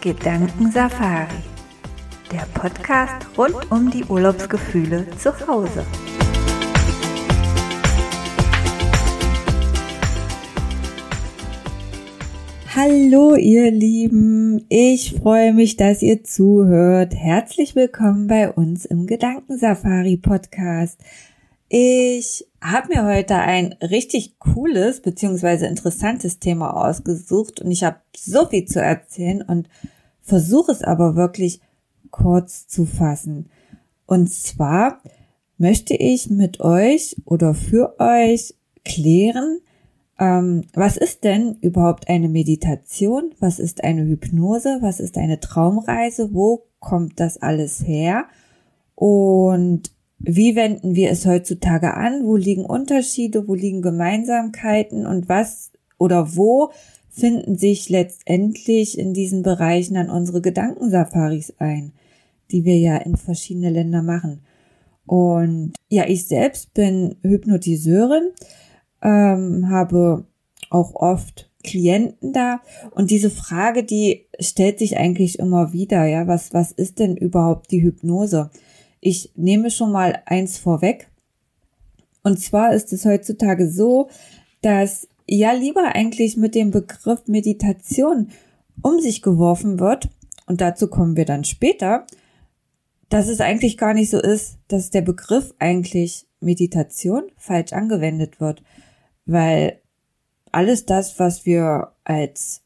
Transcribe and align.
Gedankensafari, 0.00 1.28
der 2.32 2.46
Podcast 2.54 3.26
rund 3.36 3.70
um 3.70 3.90
die 3.90 4.02
Urlaubsgefühle 4.04 5.06
zu 5.18 5.30
Hause. 5.46 5.84
Hallo 12.74 13.34
ihr 13.34 13.70
Lieben, 13.70 14.64
ich 14.70 15.16
freue 15.20 15.52
mich, 15.52 15.76
dass 15.76 16.00
ihr 16.00 16.24
zuhört. 16.24 17.14
Herzlich 17.14 17.76
willkommen 17.76 18.26
bei 18.26 18.50
uns 18.50 18.86
im 18.86 19.06
Gedankensafari 19.06 20.16
Podcast. 20.16 20.98
Ich 21.72 22.48
habe 22.60 22.88
mir 22.88 23.04
heute 23.04 23.36
ein 23.36 23.74
richtig 23.74 24.40
cooles 24.40 25.02
bzw. 25.02 25.68
interessantes 25.68 26.40
Thema 26.40 26.76
ausgesucht 26.76 27.60
und 27.60 27.70
ich 27.70 27.84
habe 27.84 27.98
so 28.16 28.44
viel 28.46 28.64
zu 28.64 28.82
erzählen 28.82 29.40
und 29.40 29.68
versuche 30.20 30.72
es 30.72 30.82
aber 30.82 31.14
wirklich 31.14 31.60
kurz 32.10 32.66
zu 32.66 32.86
fassen. 32.86 33.50
Und 34.06 34.32
zwar 34.32 35.00
möchte 35.58 35.94
ich 35.94 36.28
mit 36.28 36.58
euch 36.58 37.14
oder 37.24 37.54
für 37.54 38.00
euch 38.00 38.56
klären, 38.84 39.60
ähm, 40.18 40.62
was 40.74 40.96
ist 40.96 41.22
denn 41.22 41.54
überhaupt 41.60 42.08
eine 42.08 42.28
Meditation? 42.28 43.32
Was 43.38 43.60
ist 43.60 43.84
eine 43.84 44.04
Hypnose? 44.06 44.78
Was 44.80 44.98
ist 44.98 45.16
eine 45.16 45.38
Traumreise? 45.38 46.34
Wo 46.34 46.64
kommt 46.80 47.20
das 47.20 47.40
alles 47.40 47.86
her? 47.86 48.24
Und 48.96 49.92
wie 50.20 50.54
wenden 50.54 50.94
wir 50.94 51.10
es 51.10 51.26
heutzutage 51.26 51.94
an? 51.94 52.24
Wo 52.24 52.36
liegen 52.36 52.66
Unterschiede? 52.66 53.48
Wo 53.48 53.54
liegen 53.54 53.80
Gemeinsamkeiten? 53.80 55.06
Und 55.06 55.28
was 55.28 55.72
oder 55.98 56.36
wo 56.36 56.70
finden 57.08 57.56
sich 57.56 57.88
letztendlich 57.88 58.98
in 58.98 59.14
diesen 59.14 59.42
Bereichen 59.42 59.96
an 59.96 60.10
unsere 60.10 60.42
Gedankensafaris 60.42 61.54
ein, 61.58 61.92
die 62.50 62.64
wir 62.64 62.78
ja 62.78 62.98
in 62.98 63.16
verschiedene 63.16 63.70
Länder 63.70 64.02
machen? 64.02 64.42
Und 65.06 65.72
ja, 65.88 66.06
ich 66.06 66.26
selbst 66.26 66.74
bin 66.74 67.16
Hypnotiseurin 67.22 68.28
ähm, 69.02 69.70
habe 69.70 70.26
auch 70.68 70.94
oft 70.94 71.50
Klienten 71.64 72.32
da 72.32 72.60
und 72.92 73.10
diese 73.10 73.28
Frage, 73.28 73.84
die 73.84 74.26
stellt 74.38 74.78
sich 74.78 74.96
eigentlich 74.96 75.38
immer 75.38 75.72
wieder, 75.72 76.06
ja, 76.06 76.26
was, 76.26 76.54
was 76.54 76.72
ist 76.72 76.98
denn 76.98 77.16
überhaupt 77.16 77.70
die 77.70 77.82
Hypnose? 77.82 78.50
Ich 79.00 79.32
nehme 79.34 79.70
schon 79.70 79.92
mal 79.92 80.22
eins 80.26 80.58
vorweg. 80.58 81.08
Und 82.22 82.38
zwar 82.38 82.74
ist 82.74 82.92
es 82.92 83.04
heutzutage 83.04 83.70
so, 83.70 84.10
dass 84.62 85.08
ja 85.26 85.52
lieber 85.52 85.94
eigentlich 85.94 86.36
mit 86.36 86.54
dem 86.54 86.70
Begriff 86.70 87.26
Meditation 87.26 88.30
um 88.82 89.00
sich 89.00 89.22
geworfen 89.22 89.78
wird, 89.78 90.08
und 90.46 90.60
dazu 90.60 90.88
kommen 90.88 91.16
wir 91.16 91.24
dann 91.24 91.44
später, 91.44 92.06
dass 93.08 93.28
es 93.28 93.40
eigentlich 93.40 93.78
gar 93.78 93.94
nicht 93.94 94.10
so 94.10 94.20
ist, 94.20 94.58
dass 94.68 94.90
der 94.90 95.02
Begriff 95.02 95.54
eigentlich 95.58 96.26
Meditation 96.40 97.30
falsch 97.36 97.72
angewendet 97.72 98.40
wird 98.40 98.62
weil 99.30 99.80
alles 100.52 100.86
das, 100.86 101.18
was 101.18 101.46
wir 101.46 101.92
als 102.04 102.62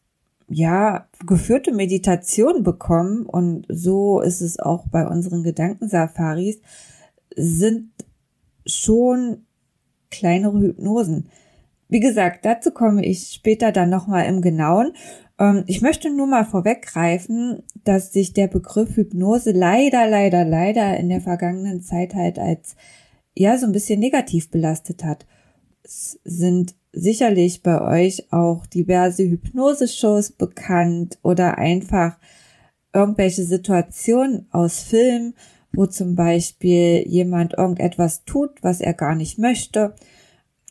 ja, 0.54 1.08
geführte 1.26 1.72
Meditation 1.72 2.62
bekommen 2.62 3.26
und 3.26 3.66
so 3.68 4.20
ist 4.20 4.40
es 4.40 4.58
auch 4.58 4.86
bei 4.86 5.06
unseren 5.06 5.42
Gedankensafaris, 5.42 6.60
sind 7.34 7.90
schon 8.66 9.46
kleinere 10.10 10.60
Hypnosen. 10.60 11.28
Wie 11.88 12.00
gesagt, 12.00 12.44
dazu 12.44 12.70
komme 12.70 13.04
ich 13.04 13.32
später 13.34 13.72
dann 13.72 13.90
nochmal 13.90 14.26
im 14.26 14.42
Genauen. 14.42 14.92
Ähm, 15.38 15.64
ich 15.66 15.82
möchte 15.82 16.14
nur 16.14 16.26
mal 16.26 16.44
vorweggreifen, 16.44 17.62
dass 17.82 18.12
sich 18.12 18.32
der 18.32 18.46
Begriff 18.46 18.96
Hypnose 18.96 19.50
leider, 19.50 20.08
leider, 20.08 20.44
leider 20.44 20.96
in 20.96 21.08
der 21.08 21.20
vergangenen 21.20 21.82
Zeit 21.82 22.14
halt 22.14 22.38
als 22.38 22.76
ja 23.36 23.58
so 23.58 23.66
ein 23.66 23.72
bisschen 23.72 23.98
negativ 23.98 24.50
belastet 24.50 25.02
hat 25.02 25.26
sind 25.86 26.74
sicherlich 26.94 27.62
bei 27.62 27.80
euch 27.80 28.32
auch 28.32 28.66
diverse 28.66 29.24
Hypnose-Shows 29.24 30.32
bekannt 30.32 31.18
oder 31.22 31.58
einfach 31.58 32.16
irgendwelche 32.92 33.44
Situationen 33.44 34.46
aus 34.52 34.80
Filmen, 34.82 35.34
wo 35.72 35.86
zum 35.86 36.14
Beispiel 36.14 37.04
jemand 37.06 37.54
irgendetwas 37.54 38.24
tut, 38.24 38.62
was 38.62 38.80
er 38.80 38.94
gar 38.94 39.14
nicht 39.14 39.38
möchte, 39.38 39.94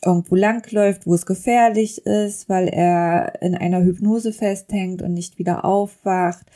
irgendwo 0.04 0.34
langläuft, 0.34 1.06
wo 1.06 1.14
es 1.14 1.26
gefährlich 1.26 2.06
ist, 2.06 2.48
weil 2.48 2.68
er 2.68 3.42
in 3.42 3.54
einer 3.54 3.82
Hypnose 3.82 4.32
festhängt 4.32 5.02
und 5.02 5.14
nicht 5.14 5.38
wieder 5.38 5.64
aufwacht. 5.64 6.46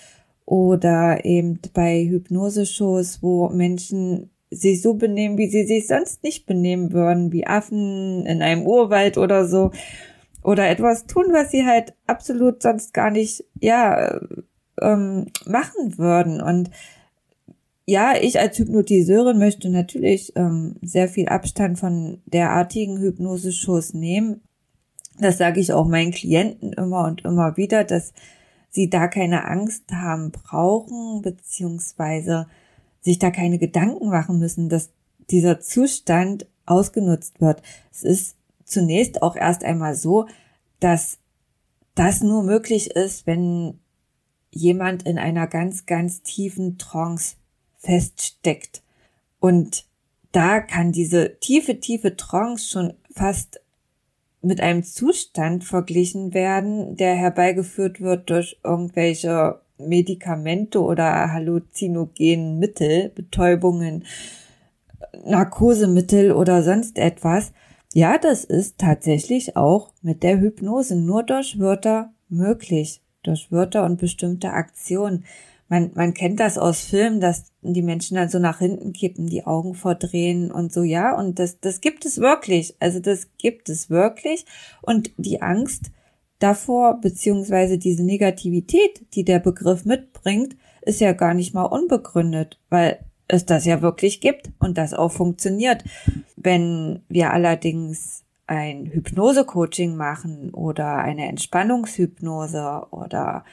Oder 0.44 1.26
eben 1.26 1.60
bei 1.74 2.04
Hypnose-Shows, 2.04 3.22
wo 3.22 3.50
Menschen 3.50 4.30
sich 4.50 4.82
so 4.82 4.94
benehmen, 4.94 5.38
wie 5.38 5.48
sie 5.48 5.66
sich 5.66 5.86
sonst 5.86 6.22
nicht 6.22 6.46
benehmen 6.46 6.92
würden, 6.92 7.32
wie 7.32 7.46
Affen 7.46 8.24
in 8.26 8.42
einem 8.42 8.66
Urwald 8.66 9.18
oder 9.18 9.46
so. 9.46 9.70
Oder 10.42 10.68
etwas 10.68 11.06
tun, 11.06 11.26
was 11.32 11.50
sie 11.50 11.66
halt 11.66 11.94
absolut 12.06 12.62
sonst 12.62 12.94
gar 12.94 13.10
nicht, 13.10 13.44
ja, 13.60 14.20
ähm, 14.80 15.26
machen 15.46 15.98
würden. 15.98 16.40
Und 16.40 16.70
ja, 17.84 18.14
ich 18.20 18.38
als 18.38 18.58
Hypnotiseurin 18.58 19.38
möchte 19.38 19.70
natürlich 19.70 20.32
ähm, 20.36 20.76
sehr 20.82 21.08
viel 21.08 21.28
Abstand 21.28 21.78
von 21.78 22.20
derartigen 22.26 22.98
Hypnose-Shows 22.98 23.94
nehmen. 23.94 24.42
Das 25.18 25.38
sage 25.38 25.60
ich 25.60 25.72
auch 25.72 25.88
meinen 25.88 26.12
Klienten 26.12 26.72
immer 26.74 27.04
und 27.04 27.24
immer 27.24 27.56
wieder, 27.56 27.84
dass 27.84 28.12
sie 28.70 28.88
da 28.88 29.08
keine 29.08 29.46
Angst 29.48 29.90
haben 29.90 30.30
brauchen, 30.30 31.22
beziehungsweise 31.22 32.46
sich 33.00 33.18
da 33.18 33.30
keine 33.30 33.58
Gedanken 33.58 34.08
machen 34.08 34.38
müssen, 34.38 34.68
dass 34.68 34.90
dieser 35.30 35.60
Zustand 35.60 36.46
ausgenutzt 36.66 37.40
wird. 37.40 37.62
Es 37.90 38.02
ist 38.02 38.36
zunächst 38.64 39.22
auch 39.22 39.36
erst 39.36 39.64
einmal 39.64 39.94
so, 39.94 40.26
dass 40.80 41.18
das 41.94 42.22
nur 42.22 42.42
möglich 42.42 42.90
ist, 42.90 43.26
wenn 43.26 43.80
jemand 44.50 45.04
in 45.04 45.18
einer 45.18 45.46
ganz, 45.46 45.86
ganz 45.86 46.22
tiefen 46.22 46.78
Trance 46.78 47.36
feststeckt. 47.78 48.82
Und 49.40 49.86
da 50.32 50.60
kann 50.60 50.92
diese 50.92 51.38
tiefe, 51.40 51.80
tiefe 51.80 52.16
Trance 52.16 52.68
schon 52.68 52.94
fast 53.10 53.60
mit 54.40 54.60
einem 54.60 54.84
Zustand 54.84 55.64
verglichen 55.64 56.32
werden, 56.34 56.96
der 56.96 57.16
herbeigeführt 57.16 58.00
wird 58.00 58.30
durch 58.30 58.58
irgendwelche 58.62 59.60
Medikamente 59.78 60.82
oder 60.82 61.32
halluzinogenen 61.32 62.58
Mittel, 62.58 63.10
Betäubungen, 63.14 64.04
Narkosemittel 65.24 66.32
oder 66.32 66.62
sonst 66.62 66.98
etwas. 66.98 67.52
Ja, 67.94 68.18
das 68.18 68.44
ist 68.44 68.78
tatsächlich 68.78 69.56
auch 69.56 69.92
mit 70.02 70.22
der 70.22 70.40
Hypnose 70.40 70.96
nur 70.96 71.22
durch 71.22 71.58
Wörter 71.58 72.12
möglich, 72.28 73.02
durch 73.22 73.50
Wörter 73.50 73.84
und 73.84 73.98
bestimmte 73.98 74.50
Aktionen. 74.50 75.24
Man, 75.68 75.90
man 75.94 76.14
kennt 76.14 76.40
das 76.40 76.56
aus 76.56 76.80
Filmen, 76.80 77.20
dass 77.20 77.52
die 77.60 77.82
Menschen 77.82 78.16
dann 78.16 78.30
so 78.30 78.38
nach 78.38 78.58
hinten 78.58 78.92
kippen, 78.92 79.26
die 79.26 79.46
Augen 79.46 79.74
verdrehen 79.74 80.50
und 80.50 80.72
so, 80.72 80.82
ja, 80.82 81.14
und 81.14 81.38
das, 81.38 81.60
das 81.60 81.80
gibt 81.80 82.06
es 82.06 82.18
wirklich. 82.18 82.74
Also 82.80 83.00
das 83.00 83.28
gibt 83.36 83.68
es 83.68 83.90
wirklich. 83.90 84.46
Und 84.80 85.10
die 85.18 85.42
Angst, 85.42 85.90
davor, 86.38 87.00
beziehungsweise 87.00 87.78
diese 87.78 88.04
Negativität, 88.04 89.04
die 89.14 89.24
der 89.24 89.38
Begriff 89.38 89.84
mitbringt, 89.84 90.56
ist 90.82 91.00
ja 91.00 91.12
gar 91.12 91.34
nicht 91.34 91.54
mal 91.54 91.64
unbegründet, 91.64 92.58
weil 92.70 92.98
es 93.28 93.44
das 93.44 93.66
ja 93.66 93.82
wirklich 93.82 94.20
gibt 94.20 94.50
und 94.58 94.78
das 94.78 94.94
auch 94.94 95.12
funktioniert. 95.12 95.84
Wenn 96.36 97.02
wir 97.08 97.32
allerdings 97.32 98.24
ein 98.46 98.86
Hypnose-Coaching 98.86 99.94
machen 99.94 100.50
oder 100.54 100.96
eine 100.96 101.28
Entspannungshypnose 101.28 102.86
oder 102.90 103.44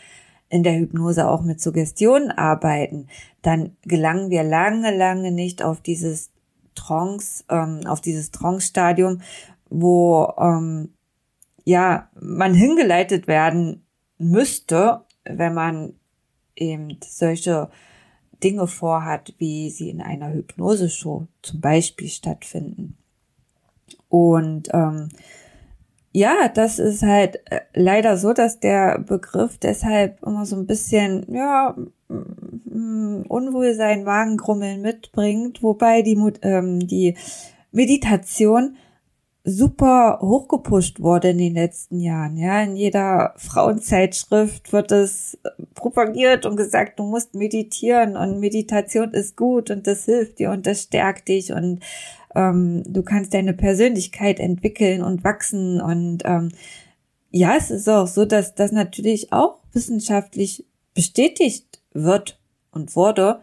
in 0.47 0.63
der 0.63 0.77
Hypnose 0.77 1.27
auch 1.27 1.41
mit 1.41 1.59
Suggestionen 1.59 2.31
arbeiten, 2.31 3.07
dann 3.41 3.75
gelangen 3.83 4.29
wir 4.29 4.43
lange, 4.43 4.95
lange 4.95 5.31
nicht 5.31 5.61
auf 5.61 5.81
dieses 5.81 6.31
Trance, 6.75 7.43
ähm, 7.49 7.81
auf 7.85 7.99
dieses 7.99 8.31
Trance-Stadium, 8.31 9.21
wo 9.69 10.33
ähm, 10.39 10.94
ja, 11.65 12.09
man 12.19 12.53
hingeleitet 12.53 13.27
werden 13.27 13.85
müsste, 14.17 15.01
wenn 15.25 15.53
man 15.53 15.93
eben 16.55 16.97
solche 17.03 17.69
Dinge 18.43 18.67
vorhat, 18.67 19.33
wie 19.39 19.69
sie 19.69 19.89
in 19.89 20.01
einer 20.01 20.31
Hypnoseshow 20.31 21.27
zum 21.41 21.61
Beispiel 21.61 22.07
stattfinden. 22.07 22.95
Und 24.07 24.69
ähm, 24.73 25.09
ja, 26.11 26.47
das 26.47 26.79
ist 26.79 27.01
halt 27.01 27.39
äh, 27.51 27.61
leider 27.73 28.17
so, 28.17 28.31
dass 28.31 28.59
der 28.59 28.99
Begriff 28.99 29.57
deshalb 29.57 30.23
immer 30.23 30.45
so 30.45 30.55
ein 30.55 30.67
bisschen, 30.67 31.25
ja, 31.33 31.75
Unwohlsein, 32.07 34.03
Magengrummeln 34.03 34.81
mitbringt, 34.81 35.63
wobei 35.63 36.03
die, 36.03 36.17
ähm, 36.43 36.87
die 36.87 37.15
Meditation 37.71 38.77
super 39.45 40.17
hochgepusht 40.21 40.99
wurde 40.99 41.29
in 41.29 41.37
den 41.37 41.53
letzten 41.53 41.99
Jahren. 41.99 42.35
Ja, 42.35 42.63
in 42.63 42.75
jeder 42.75 43.35
Frauenzeitschrift 43.37 44.73
wird 44.73 44.91
es 44.91 45.37
propagiert 45.75 46.47
und 46.47 46.57
gesagt, 46.57 46.99
du 46.99 47.03
musst 47.03 47.35
meditieren 47.35 48.17
und 48.17 48.39
Meditation 48.39 49.11
ist 49.11 49.37
gut 49.37 49.69
und 49.69 49.85
das 49.85 50.05
hilft 50.05 50.39
dir 50.39 50.49
und 50.49 50.65
das 50.65 50.81
stärkt 50.83 51.27
dich 51.27 51.53
und 51.53 51.79
ähm, 52.33 52.83
du 52.87 53.03
kannst 53.03 53.35
deine 53.35 53.53
Persönlichkeit 53.53 54.39
entwickeln 54.39 55.03
und 55.03 55.23
wachsen 55.23 55.79
und 55.79 56.23
ähm, 56.25 56.49
ja, 57.29 57.55
es 57.55 57.69
ist 57.69 57.87
auch 57.87 58.07
so, 58.07 58.25
dass 58.25 58.55
das 58.55 58.71
natürlich 58.71 59.31
auch 59.31 59.59
wissenschaftlich 59.73 60.65
bestätigt 60.95 61.81
wird 61.93 62.39
und 62.71 62.95
wurde, 62.95 63.41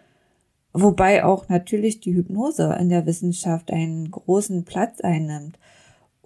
wobei 0.73 1.25
auch 1.25 1.49
natürlich 1.49 2.01
die 2.01 2.15
Hypnose 2.15 2.77
in 2.81 2.89
der 2.89 3.07
Wissenschaft 3.07 3.71
einen 3.71 4.11
großen 4.11 4.65
Platz 4.65 5.01
einnimmt. 5.01 5.59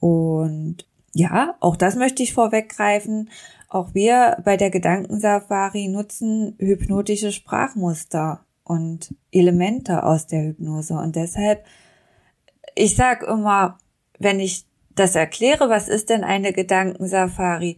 Und 0.06 0.87
ja, 1.14 1.56
auch 1.58 1.75
das 1.75 1.97
möchte 1.97 2.23
ich 2.23 2.32
vorweggreifen. 2.32 3.29
Auch 3.69 3.93
wir 3.93 4.37
bei 4.44 4.56
der 4.56 4.70
Gedankensafari 4.70 5.88
nutzen 5.88 6.55
hypnotische 6.61 7.32
Sprachmuster 7.32 8.44
und 8.62 9.17
Elemente 9.32 10.05
aus 10.05 10.29
der 10.29 10.44
Hypnose. 10.44 10.94
Und 10.94 11.17
deshalb, 11.17 11.64
ich 12.76 12.94
sag 12.94 13.25
immer, 13.25 13.79
wenn 14.20 14.38
ich 14.38 14.64
das 14.94 15.17
erkläre, 15.17 15.69
was 15.69 15.88
ist 15.88 16.09
denn 16.09 16.23
eine 16.23 16.52
Gedankensafari? 16.52 17.76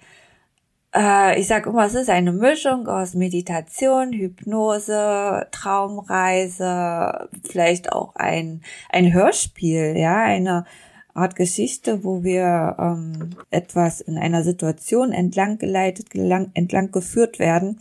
Äh, 0.94 1.40
ich 1.40 1.46
sage 1.46 1.70
immer, 1.70 1.86
es 1.86 1.94
ist 1.94 2.10
eine 2.10 2.32
Mischung 2.32 2.88
aus 2.88 3.14
Meditation, 3.14 4.12
Hypnose, 4.12 5.46
Traumreise, 5.50 7.30
vielleicht 7.50 7.90
auch 7.90 8.16
ein, 8.16 8.60
ein 8.90 9.14
Hörspiel, 9.14 9.94
ja, 9.96 10.22
eine 10.22 10.66
Art 11.14 11.36
Geschichte, 11.36 12.04
wo 12.04 12.22
wir 12.22 12.76
ähm, 12.78 13.30
etwas 13.50 14.00
in 14.00 14.18
einer 14.18 14.44
Situation 14.44 15.12
entlang 15.12 15.58
geleitet, 15.58 16.14
entlang, 16.14 16.50
entlang 16.54 16.90
geführt 16.92 17.38
werden. 17.38 17.78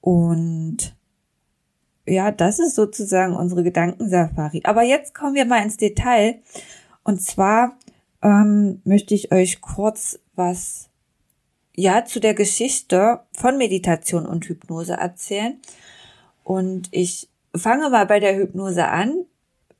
Und 0.00 0.94
ja, 2.06 2.30
das 2.30 2.58
ist 2.58 2.74
sozusagen 2.74 3.34
unsere 3.34 3.62
Gedankensafari. 3.62 4.62
Aber 4.64 4.82
jetzt 4.82 5.14
kommen 5.14 5.34
wir 5.34 5.44
mal 5.44 5.62
ins 5.62 5.76
Detail. 5.76 6.40
Und 7.04 7.22
zwar 7.22 7.76
ähm, 8.22 8.80
möchte 8.84 9.14
ich 9.14 9.32
euch 9.32 9.60
kurz 9.60 10.18
was 10.34 10.88
ja 11.74 12.04
zu 12.04 12.20
der 12.20 12.34
Geschichte 12.34 13.20
von 13.32 13.58
Meditation 13.58 14.26
und 14.26 14.46
Hypnose 14.46 14.94
erzählen. 14.94 15.60
Und 16.44 16.88
ich 16.92 17.28
fange 17.54 17.90
mal 17.90 18.06
bei 18.06 18.20
der 18.20 18.36
Hypnose 18.36 18.86
an, 18.88 19.24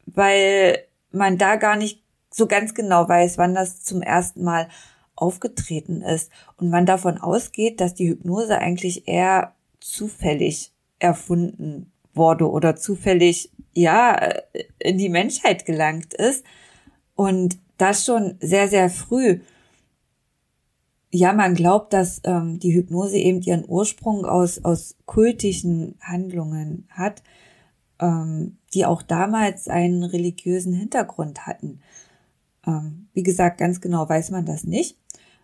weil 0.07 0.85
man 1.11 1.39
da 1.39 1.57
gar 1.57 1.77
nicht 1.77 2.03
so 2.39 2.47
ganz 2.47 2.73
genau 2.75 3.09
weiß, 3.09 3.37
wann 3.37 3.55
das 3.55 3.83
zum 3.83 4.01
ersten 4.01 4.43
Mal 4.43 4.69
aufgetreten 5.17 6.01
ist 6.01 6.31
und 6.57 6.71
man 6.71 6.87
davon 6.87 7.19
ausgeht, 7.19 7.81
dass 7.81 7.95
die 7.95 8.09
Hypnose 8.09 8.59
eigentlich 8.59 9.09
eher 9.09 9.55
zufällig 9.81 10.73
erfunden 11.01 11.93
wurde 12.15 12.51
oder 12.51 12.77
zufällig 12.77 13.51
ja 13.75 14.33
in 14.79 14.99
die 14.99 15.09
Menschheit 15.09 15.67
gelangt 15.67 16.15
ist 16.15 16.45
und 17.15 17.59
das 17.77 18.05
schon 18.05 18.37
sehr 18.41 18.69
sehr 18.69 18.91
früh. 18.91 19.41
Ja, 21.11 21.33
man 21.33 21.55
glaubt, 21.55 21.93
dass 21.93 22.21
ähm, 22.25 22.59
die 22.59 22.75
Hypnose 22.75 23.17
eben 23.17 23.41
ihren 23.41 23.65
Ursprung 23.67 24.25
aus 24.25 24.65
aus 24.65 24.97
kultischen 25.07 25.97
Handlungen 26.01 26.87
hat, 26.91 27.23
ähm, 27.99 28.59
die 28.75 28.85
auch 28.85 29.03
damals 29.03 29.69
einen 29.69 30.05
religiösen 30.05 30.75
Hintergrund 30.75 31.47
hatten. 31.47 31.81
Ähm, 32.69 33.09
wie 33.15 33.23
gesagt, 33.23 33.59
ganz 33.59 33.81
genau 33.81 34.09
weiß 34.09 34.31
man 34.31 34.47
das 34.47 34.65
nicht. 34.65 34.99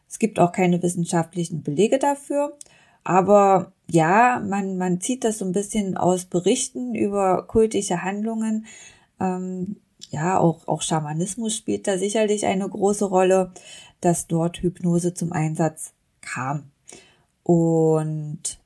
Es 0.09 0.19
gibt 0.19 0.39
auch 0.39 0.53
keine 0.53 0.83
wissenschaftlichen 0.83 1.63
Belege 1.63 1.99
dafür. 1.99 2.57
Aber 3.03 3.73
ja, 3.91 4.43
man, 4.47 4.77
man 4.77 5.01
zieht 5.01 5.25
das 5.25 5.39
so 5.39 5.45
ein 5.45 5.53
bisschen 5.53 5.97
aus 5.97 6.27
Berichten 6.27 6.95
über 6.95 7.47
kultische 7.47 8.03
Handlungen. 8.03 8.67
Ähm, 9.21 9.77
ja, 10.11 10.39
auch, 10.39 10.69
auch 10.69 10.83
Schamanismus 10.83 11.57
spielt 11.57 11.87
da 11.87 11.99
sicherlich 11.99 12.47
eine 12.47 12.69
große 12.69 13.07
Rolle, 13.07 13.53
dass 14.01 14.27
dort 14.27 14.59
Hypnose 14.59 15.15
zum 15.15 15.33
Einsatz 15.33 15.95
kam. 16.21 16.71
Und 17.43 18.59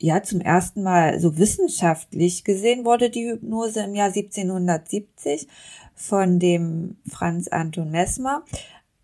ja, 0.00 0.22
zum 0.22 0.40
ersten 0.40 0.82
Mal 0.82 1.20
so 1.20 1.38
wissenschaftlich 1.38 2.44
gesehen 2.44 2.84
wurde 2.84 3.10
die 3.10 3.28
Hypnose 3.28 3.80
im 3.82 3.94
Jahr 3.94 4.08
1770 4.08 5.48
von 5.94 6.38
dem 6.38 6.98
Franz 7.08 7.48
Anton 7.48 7.90
Mesmer. 7.90 8.44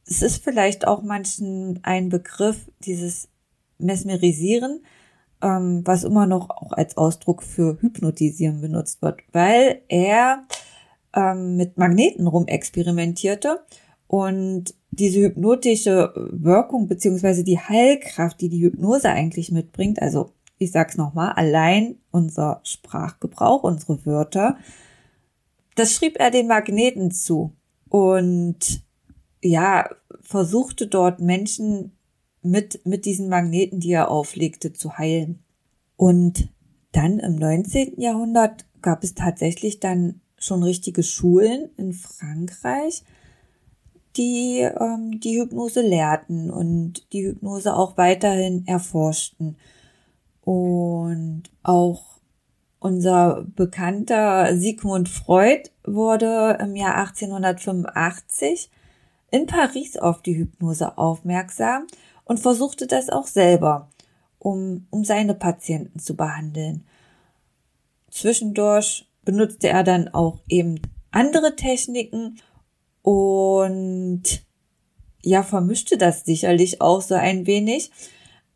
Es 0.07 0.23
ist 0.23 0.45
vielleicht 0.45 0.87
auch 0.87 1.03
manchen 1.03 1.81
ein 1.83 2.11
Begriff, 2.11 2.71
dieses 2.85 3.29
Mesmerisieren, 3.79 4.85
ähm, 5.43 5.83
was 5.85 6.05
immer 6.05 6.27
noch 6.27 6.51
auch 6.51 6.73
als 6.73 6.97
Ausdruck 6.97 7.43
für 7.43 7.81
Hypnotisieren 7.81 8.61
benutzt 8.61 9.03
wird, 9.03 9.21
weil 9.33 9.83
er 9.89 10.47
ähm, 11.13 11.57
mit 11.57 11.77
Magneten 11.77 12.29
rumexperimentierte 12.29 13.65
und 14.07 14.75
diese 14.93 15.21
hypnotische 15.21 16.13
Wirkung 16.31 16.87
beziehungsweise 16.87 17.43
die 17.43 17.59
Heilkraft, 17.59 18.41
die 18.41 18.49
die 18.49 18.63
Hypnose 18.63 19.09
eigentlich 19.09 19.51
mitbringt, 19.51 20.01
also 20.01 20.31
ich 20.59 20.73
sag's 20.73 20.97
nochmal, 20.97 21.33
allein 21.33 21.97
unser 22.11 22.61
Sprachgebrauch, 22.63 23.63
unsere 23.63 24.05
Wörter, 24.07 24.57
das 25.75 25.93
schrieb 25.93 26.19
er 26.19 26.31
den 26.31 26.47
Magneten 26.47 27.11
zu 27.11 27.53
und 27.89 28.83
ja, 29.43 29.91
versuchte 30.21 30.87
dort 30.87 31.21
Menschen 31.21 31.93
mit, 32.43 32.85
mit 32.87 33.05
diesen 33.05 33.29
Magneten, 33.29 33.81
die 33.81 33.93
er 33.93 34.11
auflegte, 34.11 34.73
zu 34.73 34.97
heilen. 34.99 35.43
Und 35.97 36.49
dann 36.93 37.19
im 37.19 37.37
19. 37.37 38.01
Jahrhundert 38.01 38.67
gab 38.83 39.03
es 39.03 39.15
tatsächlich 39.15 39.81
dann 39.81 40.21
schon 40.37 40.63
richtige 40.63 41.03
Schulen 41.03 41.71
in 41.77 41.93
Frankreich, 41.93 43.03
die 44.17 44.61
ähm, 44.61 45.19
die 45.21 45.41
Hypnose 45.41 45.81
lehrten 45.81 46.51
und 46.51 47.13
die 47.13 47.27
Hypnose 47.27 47.75
auch 47.75 47.97
weiterhin 47.97 48.67
erforschten. 48.67 49.57
Und 50.45 51.45
auch 51.63 52.03
unser 52.79 53.47
bekannter 53.57 54.57
Sigmund 54.57 55.09
Freud 55.09 55.71
wurde 55.85 56.59
im 56.61 56.77
Jahr 56.77 56.97
1885 56.97 58.71
in 59.31 59.47
Paris 59.47 59.97
auf 59.97 60.23
die 60.23 60.37
Hypnose 60.37 60.99
aufmerksam 60.99 61.87
und 62.25 62.41
versuchte 62.41 62.87
das 62.87 63.09
auch 63.09 63.27
selber, 63.27 63.89
um, 64.39 64.87
um 64.91 65.05
seine 65.05 65.35
Patienten 65.35 65.99
zu 65.99 66.15
behandeln. 66.15 66.85
Zwischendurch 68.11 69.09
benutzte 69.25 69.69
er 69.69 69.83
dann 69.83 70.09
auch 70.09 70.39
eben 70.49 70.81
andere 71.11 71.57
Techniken 71.57 72.39
und 73.03 74.23
ja, 75.23 75.43
vermischte 75.43 75.97
das 75.97 76.25
sicherlich 76.25 76.81
auch 76.81 77.01
so 77.01 77.15
ein 77.15 77.47
wenig. 77.47 77.91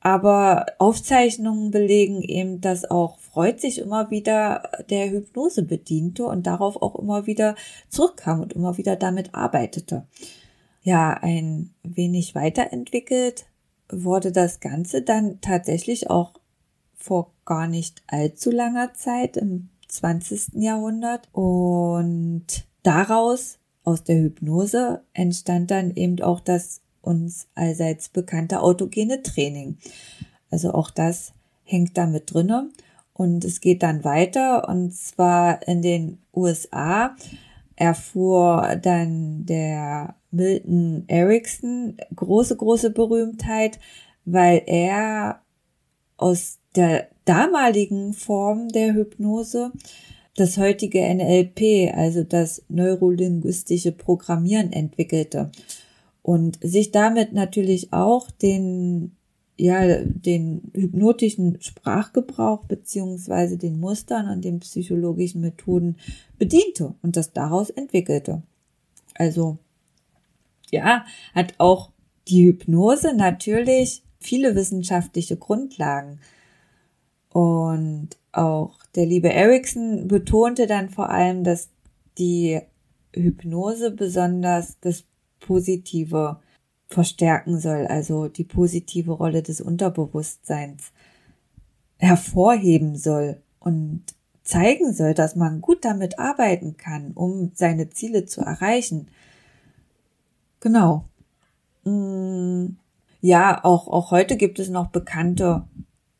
Aber 0.00 0.66
Aufzeichnungen 0.78 1.70
belegen 1.70 2.22
eben, 2.22 2.60
dass 2.60 2.88
auch 2.88 3.18
Freud 3.18 3.58
sich 3.60 3.78
immer 3.78 4.10
wieder 4.10 4.70
der 4.90 5.10
Hypnose 5.10 5.62
bediente 5.62 6.24
und 6.24 6.46
darauf 6.46 6.80
auch 6.80 6.96
immer 6.96 7.26
wieder 7.26 7.56
zurückkam 7.88 8.40
und 8.40 8.52
immer 8.52 8.78
wieder 8.78 8.96
damit 8.96 9.34
arbeitete. 9.34 10.06
Ja, 10.82 11.10
ein 11.10 11.74
wenig 11.82 12.34
weiterentwickelt 12.34 13.46
wurde 13.90 14.32
das 14.32 14.60
Ganze 14.60 15.02
dann 15.02 15.40
tatsächlich 15.40 16.10
auch 16.10 16.32
vor 16.94 17.32
gar 17.44 17.66
nicht 17.66 18.02
allzu 18.06 18.50
langer 18.50 18.94
Zeit 18.94 19.36
im 19.36 19.70
20. 19.88 20.54
Jahrhundert 20.54 21.28
und 21.32 22.46
daraus 22.82 23.58
aus 23.84 24.04
der 24.04 24.16
Hypnose 24.16 25.02
entstand 25.14 25.70
dann 25.70 25.94
eben 25.94 26.20
auch 26.20 26.40
das 26.40 26.82
uns 27.08 27.48
allseits 27.54 28.10
bekannte 28.10 28.60
autogene 28.60 29.22
Training. 29.22 29.78
Also 30.50 30.72
auch 30.72 30.90
das 30.90 31.32
hängt 31.64 31.96
damit 31.96 32.32
drinne. 32.32 32.70
Und 33.14 33.44
es 33.44 33.60
geht 33.60 33.82
dann 33.82 34.04
weiter 34.04 34.68
und 34.68 34.94
zwar 34.94 35.66
in 35.66 35.82
den 35.82 36.18
USA 36.32 37.16
erfuhr 37.74 38.76
dann 38.80 39.44
der 39.46 40.14
Milton 40.30 41.04
Erickson 41.08 41.96
große, 42.14 42.56
große 42.56 42.90
Berühmtheit, 42.90 43.80
weil 44.24 44.62
er 44.66 45.40
aus 46.16 46.58
der 46.76 47.08
damaligen 47.24 48.12
Form 48.12 48.68
der 48.68 48.94
Hypnose 48.94 49.72
das 50.36 50.56
heutige 50.56 51.00
NLP, 51.00 51.92
also 51.94 52.22
das 52.22 52.62
neurolinguistische 52.68 53.90
Programmieren 53.90 54.72
entwickelte 54.72 55.50
und 56.28 56.58
sich 56.62 56.92
damit 56.92 57.32
natürlich 57.32 57.94
auch 57.94 58.30
den 58.30 59.16
ja 59.56 60.02
den 60.04 60.70
hypnotischen 60.74 61.56
Sprachgebrauch 61.62 62.64
beziehungsweise 62.64 63.56
den 63.56 63.80
Mustern 63.80 64.28
und 64.28 64.44
den 64.44 64.60
psychologischen 64.60 65.40
Methoden 65.40 65.96
bediente 66.38 66.94
und 67.00 67.16
das 67.16 67.32
daraus 67.32 67.70
entwickelte. 67.70 68.42
Also 69.14 69.56
ja, 70.70 71.06
hat 71.34 71.54
auch 71.56 71.92
die 72.28 72.44
Hypnose 72.44 73.16
natürlich 73.16 74.02
viele 74.20 74.54
wissenschaftliche 74.54 75.38
Grundlagen. 75.38 76.20
Und 77.30 78.10
auch 78.32 78.84
der 78.94 79.06
liebe 79.06 79.32
Erickson 79.32 80.08
betonte 80.08 80.66
dann 80.66 80.90
vor 80.90 81.08
allem, 81.08 81.42
dass 81.42 81.70
die 82.18 82.60
Hypnose 83.14 83.92
besonders 83.92 84.78
das 84.82 85.04
Positive 85.48 86.40
verstärken 86.88 87.58
soll, 87.58 87.86
also 87.86 88.28
die 88.28 88.44
positive 88.44 89.12
Rolle 89.12 89.42
des 89.42 89.62
Unterbewusstseins 89.62 90.92
hervorheben 91.96 92.96
soll 92.96 93.40
und 93.58 94.02
zeigen 94.42 94.92
soll, 94.92 95.14
dass 95.14 95.36
man 95.36 95.62
gut 95.62 95.86
damit 95.86 96.18
arbeiten 96.18 96.76
kann, 96.76 97.12
um 97.12 97.52
seine 97.54 97.88
Ziele 97.88 98.26
zu 98.26 98.42
erreichen. 98.42 99.08
Genau. 100.60 101.04
Mm, 101.84 102.76
ja, 103.22 103.64
auch, 103.64 103.88
auch 103.88 104.10
heute 104.10 104.36
gibt 104.36 104.58
es 104.58 104.68
noch 104.68 104.88
bekannte, 104.88 105.64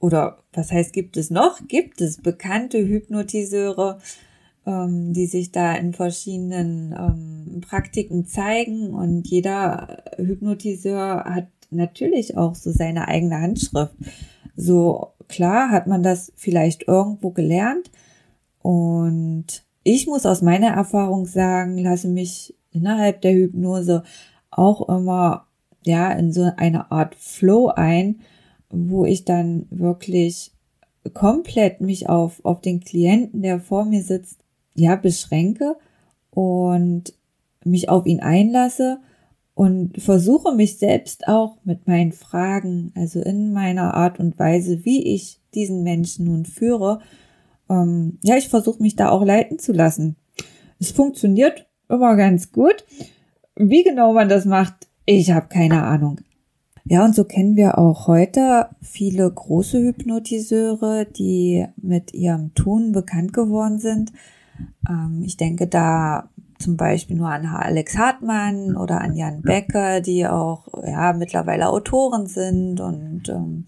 oder 0.01 0.43
was 0.55 0.73
heißt 0.73 0.95
gibt 0.95 1.19
es 1.19 1.29
noch? 1.29 1.61
Gibt 1.69 2.01
es 2.01 2.17
bekannte 2.17 2.79
Hypnotiseure, 2.79 4.01
ähm, 4.69 5.15
die 5.15 5.27
sich 5.27 5.51
da 5.51 5.75
in 5.75 5.95
verschiedenen 5.95 6.93
ähm, 6.93 7.61
Praktiken 7.63 8.27
zeigen 8.27 8.93
und 8.93 9.27
jeder 9.27 10.03
Hypnotiseur 10.19 11.25
hat 11.25 11.47
natürlich 11.71 12.37
auch 12.37 12.55
so 12.55 12.71
seine 12.71 13.09
eigene 13.09 13.41
Handschrift. 13.41 13.95
So 14.57 15.13
klar 15.27 15.71
hat 15.71 15.87
man 15.87 16.03
das 16.03 16.33
vielleicht 16.37 16.87
irgendwo 16.87 17.31
gelernt 17.31 17.91
und 18.61 19.47
ich 19.85 20.07
muss 20.07 20.27
aus 20.27 20.43
meiner 20.43 20.69
Erfahrung 20.69 21.25
sagen, 21.25 21.79
lasse 21.79 22.09
mich 22.09 22.55
innerhalb 22.71 23.23
der 23.23 23.33
Hypnose 23.33 24.03
auch 24.51 24.87
immer 24.87 25.47
ja 25.87 26.13
in 26.13 26.31
so 26.31 26.51
eine 26.59 26.91
Art 26.91 27.15
Flow 27.15 27.69
ein, 27.69 28.21
wo 28.69 29.07
ich 29.07 29.25
dann 29.25 29.67
wirklich 29.71 30.53
komplett 31.15 31.81
mich 31.81 32.11
auf 32.11 32.45
auf 32.45 32.61
den 32.61 32.81
Klienten, 32.81 33.41
der 33.41 33.61
vor 33.61 33.87
mir 33.87 34.03
sitzt, 34.03 34.41
ja, 34.75 34.97
beschränke 34.97 35.77
und 36.31 37.15
mich 37.65 37.89
auf 37.89 38.07
ihn 38.07 38.21
einlasse 38.21 38.99
und 39.55 40.01
versuche 40.01 40.55
mich 40.55 40.79
selbst 40.79 41.27
auch 41.27 41.59
mit 41.65 41.87
meinen 41.87 42.13
Fragen, 42.13 42.93
also 42.95 43.21
in 43.21 43.53
meiner 43.53 43.95
Art 43.95 44.21
und 44.21 44.39
Weise, 44.39 44.85
wie 44.85 45.15
ich 45.15 45.41
diesen 45.55 45.83
Menschen 45.83 46.27
nun 46.27 46.45
führe, 46.45 47.01
ähm, 47.69 48.19
ja, 48.23 48.37
ich 48.37 48.49
versuche 48.49 48.83
mich 48.83 48.97
da 48.97 49.11
auch 49.11 49.25
leiten 49.25 49.59
zu 49.59 49.73
lassen. 49.73 50.17
Es 50.79 50.91
funktioniert 50.93 51.67
immer 51.89 52.17
ganz 52.17 52.53
gut. 52.53 52.85
Wie 53.57 53.83
genau 53.83 54.13
man 54.13 54.29
das 54.29 54.45
macht, 54.45 54.89
ich 55.07 55.33
habe 55.33 55.49
keine 55.49 55.83
Ahnung. 55.83 56.21
Ja, 56.85 57.05
und 57.05 57.15
so 57.15 57.25
kennen 57.25 57.57
wir 57.57 57.77
auch 57.77 58.07
heute 58.07 58.69
viele 58.81 59.31
große 59.31 59.79
Hypnotiseure, 59.79 61.05
die 61.05 61.67
mit 61.77 62.15
ihrem 62.15 62.55
Tun 62.55 62.93
bekannt 62.93 63.33
geworden 63.33 63.79
sind. 63.79 64.13
Ähm, 64.89 65.23
ich 65.25 65.37
denke 65.37 65.67
da 65.67 66.31
zum 66.59 66.77
Beispiel 66.77 67.17
nur 67.17 67.29
an 67.29 67.47
Alex 67.47 67.97
Hartmann 67.97 68.77
oder 68.77 69.01
an 69.01 69.15
Jan 69.15 69.43
Becker, 69.43 70.01
die 70.01 70.27
auch 70.27 70.67
ja 70.85 71.13
mittlerweile 71.13 71.69
Autoren 71.69 72.27
sind 72.27 72.81
und 72.81 73.29
ähm, 73.29 73.65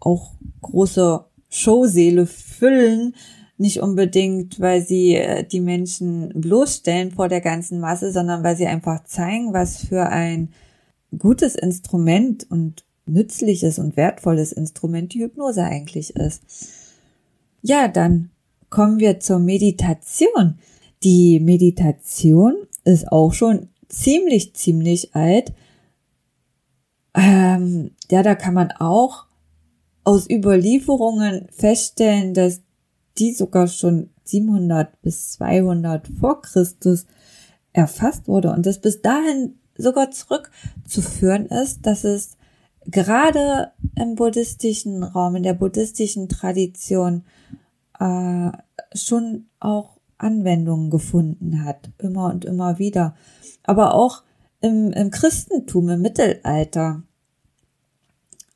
auch 0.00 0.32
große 0.62 1.24
Showseele 1.48 2.26
füllen. 2.26 3.14
Nicht 3.56 3.82
unbedingt, 3.82 4.60
weil 4.60 4.82
sie 4.82 5.16
äh, 5.16 5.44
die 5.44 5.60
Menschen 5.60 6.28
bloßstellen 6.34 7.10
vor 7.10 7.28
der 7.28 7.40
ganzen 7.40 7.80
Masse, 7.80 8.12
sondern 8.12 8.44
weil 8.44 8.56
sie 8.56 8.68
einfach 8.68 9.02
zeigen, 9.04 9.52
was 9.52 9.78
für 9.78 10.08
ein 10.08 10.50
gutes 11.16 11.56
Instrument 11.56 12.48
und 12.50 12.84
nützliches 13.06 13.78
und 13.78 13.96
wertvolles 13.96 14.52
Instrument 14.52 15.14
die 15.14 15.22
Hypnose 15.22 15.64
eigentlich 15.64 16.14
ist. 16.14 16.42
Ja, 17.62 17.88
dann 17.88 18.30
kommen 18.70 18.98
wir 18.98 19.20
zur 19.20 19.38
Meditation. 19.38 20.58
Die 21.02 21.40
Meditation 21.40 22.54
ist 22.84 23.10
auch 23.10 23.32
schon 23.32 23.68
ziemlich, 23.88 24.54
ziemlich 24.54 25.14
alt. 25.14 25.52
Ähm, 27.14 27.92
ja, 28.10 28.22
da 28.22 28.34
kann 28.34 28.54
man 28.54 28.70
auch 28.72 29.26
aus 30.04 30.28
Überlieferungen 30.28 31.48
feststellen, 31.50 32.34
dass 32.34 32.62
die 33.18 33.32
sogar 33.32 33.66
schon 33.66 34.10
700 34.24 35.00
bis 35.02 35.32
200 35.32 36.08
vor 36.20 36.42
Christus 36.42 37.06
erfasst 37.72 38.28
wurde 38.28 38.52
und 38.52 38.66
das 38.66 38.80
bis 38.80 39.02
dahin 39.02 39.58
sogar 39.76 40.10
zurückzuführen 40.10 41.46
ist, 41.46 41.86
dass 41.86 42.04
es 42.04 42.36
gerade 42.86 43.72
im 43.94 44.14
buddhistischen 44.14 45.02
Raum, 45.02 45.36
in 45.36 45.42
der 45.42 45.54
buddhistischen 45.54 46.28
Tradition 46.28 47.24
äh, 47.98 48.50
schon 48.94 49.46
auch 49.60 49.98
Anwendungen 50.18 50.90
gefunden 50.90 51.64
hat, 51.64 51.90
immer 51.98 52.26
und 52.26 52.44
immer 52.44 52.78
wieder. 52.78 53.14
Aber 53.62 53.94
auch 53.94 54.22
im, 54.60 54.92
im 54.92 55.10
Christentum, 55.10 55.88
im 55.88 56.02
Mittelalter 56.02 57.02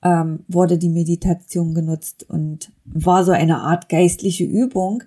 ähm, 0.03 0.41
wurde 0.49 0.79
die 0.79 0.89
Meditation 0.89 1.75
genutzt 1.75 2.27
und 2.29 2.73
war 2.85 3.25
so 3.25 3.33
eine 3.33 3.61
Art 3.61 3.89
geistliche 3.89 4.45
Übung. 4.45 5.05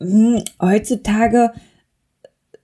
Hm, 0.00 0.42
heutzutage 0.60 1.52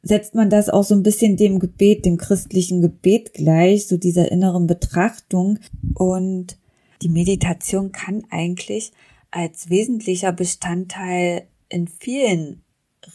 setzt 0.02 0.34
man 0.34 0.50
das 0.50 0.68
auch 0.68 0.84
so 0.84 0.94
ein 0.94 1.02
bisschen 1.02 1.36
dem 1.36 1.58
Gebet, 1.58 2.04
dem 2.04 2.18
christlichen 2.18 2.82
Gebet 2.82 3.34
gleich, 3.34 3.86
so 3.86 3.96
dieser 3.96 4.30
inneren 4.30 4.66
Betrachtung. 4.66 5.58
Und 5.94 6.58
die 7.02 7.08
Meditation 7.08 7.90
kann 7.90 8.22
eigentlich 8.30 8.92
als 9.34 9.68
wesentlicher 9.68 10.30
Bestandteil 10.30 11.48
in 11.68 11.88
vielen 11.88 12.62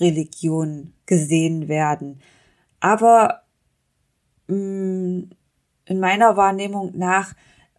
Religionen 0.01 0.93
gesehen 1.05 1.69
werden. 1.69 2.19
Aber 2.81 3.43
mh, 4.47 4.55
mm, 4.55 5.29
in 5.85 5.99
meiner 5.99 6.35
Wahrnehmung 6.35 6.91
nach 6.95 7.33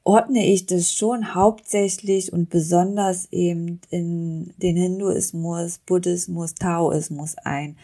ordne 0.04 0.46
ich 0.46 0.64
das 0.64 0.94
schon 0.94 1.34
hauptsächlich 1.34 2.32
und 2.32 2.48
besonders 2.48 3.30
eben 3.30 3.82
in 3.90 4.54
den 4.56 4.74
Hinduismus, 4.74 5.78
Buddhismus, 5.78 6.54
Taoismus 6.54 7.36
ein, 7.36 7.76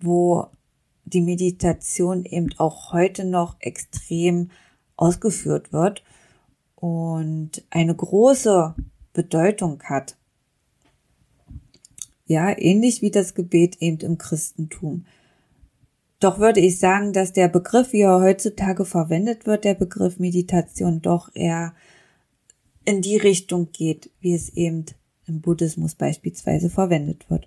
wo 0.00 0.48
die 1.06 1.22
Meditation 1.22 2.26
eben 2.26 2.50
auch 2.58 2.92
heute 2.92 3.24
noch 3.24 3.56
extrem 3.60 4.50
ausgeführt 4.96 5.72
wird 5.72 6.04
und 6.76 7.64
eine 7.70 7.96
große 7.96 8.74
Bedeutung 9.12 9.82
hat. 9.84 10.16
Ja, 12.26 12.56
ähnlich 12.56 13.02
wie 13.02 13.10
das 13.10 13.34
Gebet 13.34 13.76
eben 13.80 13.98
im 14.00 14.18
Christentum. 14.18 15.06
Doch 16.20 16.38
würde 16.38 16.60
ich 16.60 16.78
sagen, 16.78 17.12
dass 17.12 17.32
der 17.32 17.48
Begriff, 17.48 17.92
wie 17.92 18.02
er 18.02 18.20
heutzutage 18.20 18.84
verwendet 18.84 19.46
wird, 19.46 19.64
der 19.64 19.74
Begriff 19.74 20.18
Meditation 20.18 21.00
doch 21.00 21.30
eher 21.34 21.74
in 22.84 23.02
die 23.02 23.16
Richtung 23.16 23.70
geht, 23.72 24.10
wie 24.20 24.34
es 24.34 24.48
eben 24.50 24.84
im 25.26 25.40
Buddhismus 25.40 25.94
beispielsweise 25.94 26.70
verwendet 26.70 27.30
wird. 27.30 27.46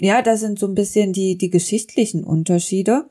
Ja, 0.00 0.22
das 0.22 0.40
sind 0.40 0.58
so 0.58 0.66
ein 0.66 0.74
bisschen 0.74 1.12
die, 1.12 1.38
die 1.38 1.50
geschichtlichen 1.50 2.24
Unterschiede. 2.24 3.08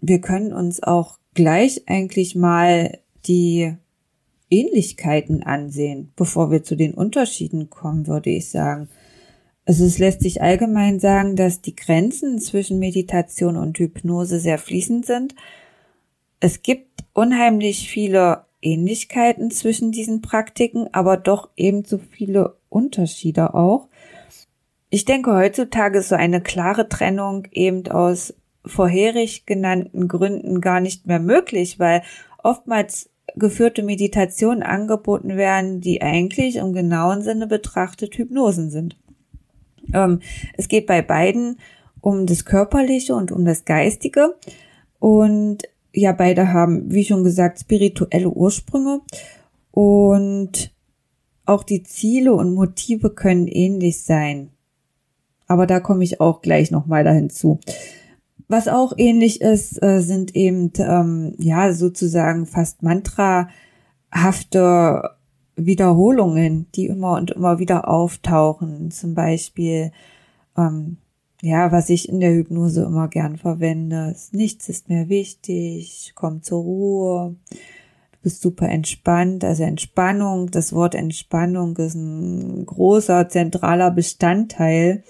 Wir 0.00 0.20
können 0.20 0.52
uns 0.52 0.82
auch 0.82 1.18
gleich 1.34 1.82
eigentlich 1.86 2.34
mal 2.34 2.98
die 3.26 3.76
Ähnlichkeiten 4.50 5.42
ansehen, 5.42 6.12
bevor 6.16 6.50
wir 6.50 6.62
zu 6.62 6.76
den 6.76 6.94
Unterschieden 6.94 7.70
kommen, 7.70 8.06
würde 8.06 8.30
ich 8.30 8.50
sagen. 8.50 8.88
Also 9.66 9.84
es 9.84 9.98
lässt 9.98 10.20
sich 10.20 10.42
allgemein 10.42 11.00
sagen, 11.00 11.36
dass 11.36 11.62
die 11.62 11.74
Grenzen 11.74 12.38
zwischen 12.38 12.78
Meditation 12.78 13.56
und 13.56 13.78
Hypnose 13.78 14.38
sehr 14.38 14.58
fließend 14.58 15.06
sind. 15.06 15.34
Es 16.40 16.62
gibt 16.62 17.04
unheimlich 17.14 17.88
viele 17.88 18.44
Ähnlichkeiten 18.60 19.50
zwischen 19.50 19.92
diesen 19.92 20.20
Praktiken, 20.20 20.88
aber 20.92 21.16
doch 21.16 21.50
ebenso 21.56 21.98
viele 21.98 22.56
Unterschiede 22.68 23.54
auch. 23.54 23.88
Ich 24.90 25.04
denke, 25.04 25.34
heutzutage 25.34 25.98
ist 25.98 26.10
so 26.10 26.14
eine 26.14 26.40
klare 26.40 26.88
Trennung 26.88 27.46
eben 27.50 27.88
aus 27.88 28.34
vorherig 28.66 29.46
genannten 29.46 30.08
Gründen 30.08 30.60
gar 30.60 30.80
nicht 30.80 31.06
mehr 31.06 31.18
möglich, 31.18 31.78
weil 31.78 32.02
oftmals 32.42 33.10
geführte 33.36 33.82
Meditationen 33.82 34.62
angeboten 34.62 35.36
werden, 35.36 35.80
die 35.80 36.02
eigentlich 36.02 36.56
im 36.56 36.72
genauen 36.72 37.22
Sinne 37.22 37.46
betrachtet 37.46 38.16
Hypnosen 38.16 38.70
sind. 38.70 38.96
Ähm, 39.92 40.20
es 40.56 40.68
geht 40.68 40.86
bei 40.86 41.02
beiden 41.02 41.58
um 42.00 42.26
das 42.26 42.44
Körperliche 42.44 43.14
und 43.14 43.32
um 43.32 43.44
das 43.44 43.64
Geistige. 43.64 44.34
Und 44.98 45.62
ja, 45.92 46.12
beide 46.12 46.52
haben, 46.52 46.92
wie 46.92 47.04
schon 47.04 47.24
gesagt, 47.24 47.60
spirituelle 47.60 48.28
Ursprünge. 48.28 49.00
Und 49.70 50.72
auch 51.46 51.62
die 51.62 51.82
Ziele 51.82 52.34
und 52.34 52.54
Motive 52.54 53.10
können 53.10 53.48
ähnlich 53.48 54.02
sein. 54.02 54.50
Aber 55.46 55.66
da 55.66 55.80
komme 55.80 56.04
ich 56.04 56.20
auch 56.20 56.40
gleich 56.42 56.70
nochmal 56.70 57.04
dahin 57.04 57.30
zu. 57.30 57.58
Was 58.48 58.68
auch 58.68 58.92
ähnlich 58.96 59.40
ist, 59.40 59.82
äh, 59.82 60.00
sind 60.00 60.36
eben 60.36 60.70
ähm, 60.78 61.34
ja 61.38 61.72
sozusagen 61.72 62.46
fast 62.46 62.82
mantrahafte 62.82 63.50
Wiederholungen, 65.56 66.66
die 66.74 66.86
immer 66.86 67.14
und 67.14 67.30
immer 67.30 67.58
wieder 67.58 67.88
auftauchen. 67.88 68.90
Zum 68.90 69.14
Beispiel, 69.14 69.92
ähm, 70.56 70.98
ja, 71.42 71.72
was 71.72 71.90
ich 71.90 72.08
in 72.08 72.20
der 72.20 72.34
Hypnose 72.34 72.82
immer 72.84 73.08
gern 73.08 73.36
verwende, 73.36 74.10
ist, 74.10 74.34
nichts 74.34 74.68
ist 74.68 74.88
mehr 74.88 75.08
wichtig, 75.08 76.12
komm 76.14 76.42
zur 76.42 76.62
Ruhe, 76.62 77.36
du 77.50 78.18
bist 78.22 78.42
super 78.42 78.68
entspannt. 78.68 79.44
Also 79.44 79.62
Entspannung, 79.62 80.50
das 80.50 80.72
Wort 80.72 80.94
Entspannung 80.94 81.76
ist 81.76 81.94
ein 81.94 82.66
großer 82.66 83.28
zentraler 83.28 83.90
Bestandteil, 83.90 85.02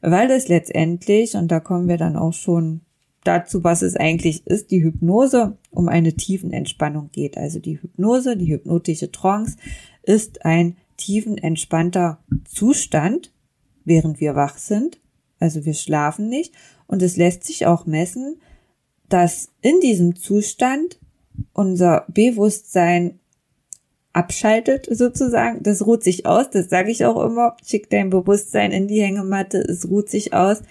weil 0.00 0.30
es 0.30 0.48
letztendlich, 0.48 1.34
und 1.34 1.48
da 1.48 1.60
kommen 1.60 1.88
wir 1.88 1.96
dann 1.96 2.16
auch 2.16 2.32
schon 2.32 2.80
dazu, 3.24 3.64
was 3.64 3.82
es 3.82 3.96
eigentlich 3.96 4.46
ist, 4.46 4.70
die 4.70 4.82
Hypnose 4.82 5.56
um 5.70 5.88
eine 5.88 6.14
Tiefenentspannung 6.14 7.10
geht. 7.12 7.36
Also 7.36 7.58
die 7.58 7.80
Hypnose, 7.80 8.36
die 8.36 8.52
hypnotische 8.52 9.12
Trance 9.12 9.56
ist 10.02 10.44
ein 10.44 10.76
tiefenentspannter 10.96 12.18
Zustand, 12.44 13.32
während 13.84 14.20
wir 14.20 14.34
wach 14.34 14.58
sind. 14.58 15.00
Also 15.38 15.64
wir 15.64 15.74
schlafen 15.74 16.28
nicht. 16.28 16.54
Und 16.86 17.02
es 17.02 17.16
lässt 17.16 17.44
sich 17.44 17.66
auch 17.66 17.86
messen, 17.86 18.40
dass 19.08 19.50
in 19.60 19.80
diesem 19.80 20.16
Zustand 20.16 20.98
unser 21.52 22.04
Bewusstsein 22.08 23.18
abschaltet 24.12 24.88
sozusagen. 24.90 25.62
Das 25.62 25.86
ruht 25.86 26.02
sich 26.02 26.26
aus, 26.26 26.50
das 26.50 26.68
sage 26.68 26.90
ich 26.90 27.04
auch 27.04 27.22
immer. 27.24 27.56
Schick 27.64 27.90
dein 27.90 28.10
Bewusstsein 28.10 28.72
in 28.72 28.88
die 28.88 29.02
Hängematte, 29.02 29.58
es 29.58 29.88
ruht 29.88 30.08
sich 30.08 30.34
aus. 30.34 30.62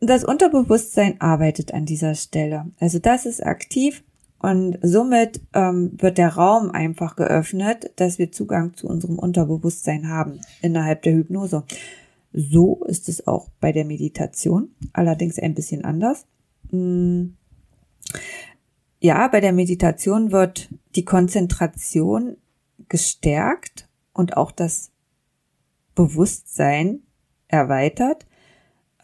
Das 0.00 0.24
Unterbewusstsein 0.24 1.20
arbeitet 1.20 1.72
an 1.72 1.86
dieser 1.86 2.14
Stelle. 2.14 2.66
Also 2.78 2.98
das 2.98 3.24
ist 3.24 3.44
aktiv 3.44 4.02
und 4.38 4.78
somit 4.82 5.40
ähm, 5.54 5.92
wird 5.96 6.18
der 6.18 6.34
Raum 6.34 6.70
einfach 6.70 7.16
geöffnet, 7.16 7.90
dass 7.96 8.18
wir 8.18 8.32
Zugang 8.32 8.74
zu 8.74 8.86
unserem 8.86 9.18
Unterbewusstsein 9.18 10.08
haben 10.08 10.40
innerhalb 10.60 11.02
der 11.02 11.14
Hypnose. 11.14 11.64
So 12.32 12.84
ist 12.84 13.08
es 13.08 13.26
auch 13.26 13.48
bei 13.60 13.72
der 13.72 13.86
Meditation, 13.86 14.68
allerdings 14.92 15.38
ein 15.38 15.54
bisschen 15.54 15.84
anders. 15.84 16.26
Hm. 16.70 17.36
Ja, 19.00 19.28
bei 19.28 19.40
der 19.40 19.52
Meditation 19.52 20.32
wird 20.32 20.68
die 20.94 21.04
Konzentration 21.04 22.36
gestärkt 22.88 23.88
und 24.12 24.36
auch 24.36 24.50
das 24.50 24.90
Bewusstsein 25.94 27.02
erweitert. 27.48 28.26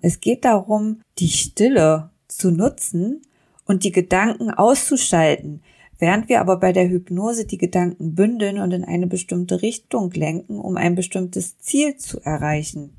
Es 0.01 0.21
geht 0.21 0.45
darum, 0.45 1.01
die 1.19 1.29
Stille 1.29 2.11
zu 2.29 2.51
nutzen 2.51 3.23
und 3.67 3.85
die 3.85 3.93
Gedanken 3.93 4.51
auszuschalten, 4.51 5.62
während 5.99 6.29
wir 6.29 6.41
aber 6.41 6.57
bei 6.57 6.73
der 6.73 6.89
Hypnose 6.89 7.47
die 7.47 7.59
Gedanken 7.59 8.15
bündeln 8.15 8.59
und 8.59 8.73
in 8.73 8.85
eine 8.85 9.07
bestimmte 9.07 9.62
Richtung 9.62 10.11
lenken, 10.11 10.59
um 10.59 10.77
ein 10.77 10.95
bestimmtes 10.95 11.59
Ziel 11.59 11.97
zu 11.97 12.21
erreichen. 12.21 12.97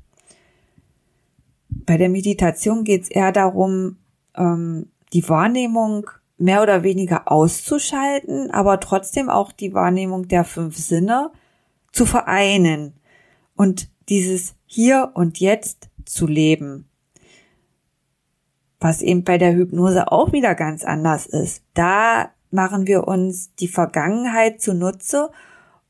Bei 1.68 1.98
der 1.98 2.08
Meditation 2.08 2.84
geht 2.84 3.02
es 3.02 3.10
eher 3.10 3.32
darum, 3.32 3.98
ähm, 4.36 4.90
die 5.12 5.28
Wahrnehmung 5.28 6.10
mehr 6.36 6.62
oder 6.62 6.82
weniger 6.82 7.30
auszuschalten, 7.30 8.50
aber 8.50 8.80
trotzdem 8.80 9.30
auch 9.30 9.52
die 9.52 9.74
Wahrnehmung 9.74 10.28
der 10.28 10.44
fünf 10.44 10.76
Sinne 10.76 11.30
zu 11.92 12.06
vereinen 12.06 12.94
und 13.54 13.88
dieses 14.08 14.54
Hier 14.66 15.12
und 15.14 15.38
Jetzt 15.38 15.88
zu 16.04 16.26
leben 16.26 16.88
was 18.84 19.00
eben 19.00 19.24
bei 19.24 19.38
der 19.38 19.54
Hypnose 19.54 20.12
auch 20.12 20.32
wieder 20.32 20.54
ganz 20.54 20.84
anders 20.84 21.24
ist. 21.24 21.62
Da 21.72 22.28
machen 22.50 22.86
wir 22.86 23.08
uns 23.08 23.54
die 23.54 23.66
Vergangenheit 23.66 24.60
zunutze 24.60 25.30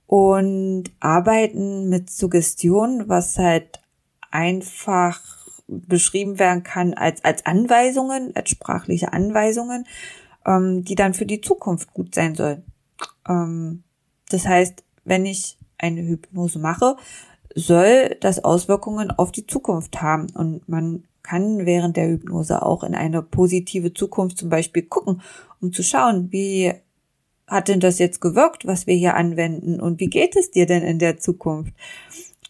und 0.07 0.85
arbeiten 1.01 1.89
mit 1.89 2.09
Suggestion, 2.09 3.09
was 3.09 3.37
halt 3.37 3.83
einfach 4.31 5.21
beschrieben 5.67 6.39
werden 6.39 6.63
kann 6.63 6.95
als, 6.95 7.25
als 7.25 7.45
Anweisungen, 7.45 8.31
als 8.37 8.51
sprachliche 8.51 9.13
Anweisungen, 9.13 9.87
ähm, 10.47 10.85
die 10.85 10.95
dann 10.95 11.15
für 11.15 11.27
die 11.27 11.41
Zukunft 11.41 11.93
gut 11.93 12.15
sein 12.15 12.35
sollen. 12.35 12.63
Ähm, 13.29 13.83
das 14.31 14.47
heißt, 14.47 14.83
wenn 15.05 15.27
ich 15.27 15.59
eine 15.79 16.03
Hypnose 16.03 16.59
mache, 16.59 16.97
soll 17.55 18.17
das 18.21 18.43
Auswirkungen 18.43 19.11
auf 19.11 19.33
die 19.33 19.47
Zukunft 19.47 20.03
haben 20.03 20.29
und 20.35 20.69
man 20.69 21.05
kann 21.23 21.65
während 21.67 21.97
der 21.97 22.09
Hypnose 22.09 22.63
auch 22.63 22.85
in 22.85 22.95
eine 22.95 23.23
positive 23.23 23.95
Zukunft 23.95 24.39
zum 24.39 24.51
Beispiel 24.51 24.83
gucken, 24.83 25.23
um 25.61 25.73
zu 25.73 25.83
schauen, 25.83 26.31
wie 26.33 26.73
hat 27.47 27.69
denn 27.69 27.81
das 27.81 27.99
jetzt 27.99 28.21
gewirkt, 28.21 28.67
was 28.67 28.87
wir 28.87 28.95
hier 28.95 29.15
anwenden 29.15 29.81
und 29.81 30.01
wie 30.01 30.09
geht 30.09 30.37
es 30.37 30.51
dir 30.51 30.67
denn 30.67 30.83
in 30.83 30.99
der 30.99 31.19
Zukunft? 31.19 31.73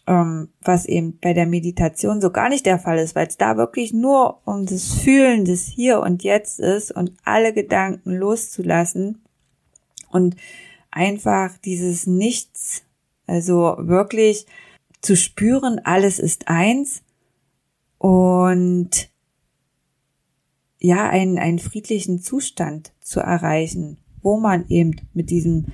Ähm, 0.07 0.49
was 0.61 0.85
eben 0.85 1.17
bei 1.19 1.33
der 1.33 1.47
Meditation 1.47 2.21
so 2.21 2.29
gar 2.29 2.49
nicht 2.49 2.67
der 2.67 2.77
Fall 2.77 2.99
ist, 2.99 3.15
weil 3.15 3.25
es 3.25 3.37
da 3.37 3.57
wirklich 3.57 3.91
nur 3.91 4.39
um 4.45 4.67
das 4.67 4.93
Fühlen 4.93 5.45
des 5.45 5.65
Hier 5.65 5.99
und 5.99 6.23
Jetzt 6.23 6.59
ist 6.59 6.91
und 6.91 7.13
alle 7.23 7.53
Gedanken 7.53 8.11
loszulassen 8.11 9.23
und 10.11 10.35
einfach 10.91 11.57
dieses 11.57 12.05
Nichts, 12.05 12.83
also 13.25 13.77
wirklich 13.79 14.45
zu 15.01 15.15
spüren, 15.15 15.81
alles 15.83 16.19
ist 16.19 16.47
eins 16.47 17.01
und 17.97 19.09
ja, 20.79 21.09
einen, 21.09 21.39
einen 21.39 21.59
friedlichen 21.59 22.19
Zustand 22.19 22.93
zu 23.01 23.19
erreichen, 23.19 23.97
wo 24.21 24.37
man 24.37 24.67
eben 24.69 24.95
mit 25.13 25.31
diesem 25.31 25.65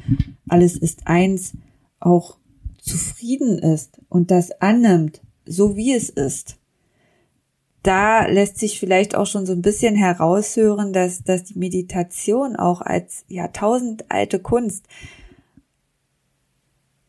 alles 0.48 0.78
ist 0.78 1.08
eins 1.08 1.54
auch 2.00 2.38
zufrieden 2.82 3.60
ist 3.60 4.02
und 4.10 4.32
das 4.32 4.52
annimmt, 4.60 5.22
so 5.46 5.78
wie 5.78 5.94
es 5.94 6.10
ist. 6.10 6.58
Da 7.84 8.28
lässt 8.28 8.60
sich 8.60 8.80
vielleicht 8.80 9.16
auch 9.16 9.26
schon 9.26 9.46
so 9.46 9.54
ein 9.54 9.62
bisschen 9.62 9.96
heraushören, 9.96 10.94
dass, 10.94 11.24
dass 11.24 11.46
die 11.46 11.58
Meditation 11.58 12.56
auch 12.56 12.82
als 12.82 13.24
jahrtausendalte 13.28 14.40
Kunst 14.40 14.86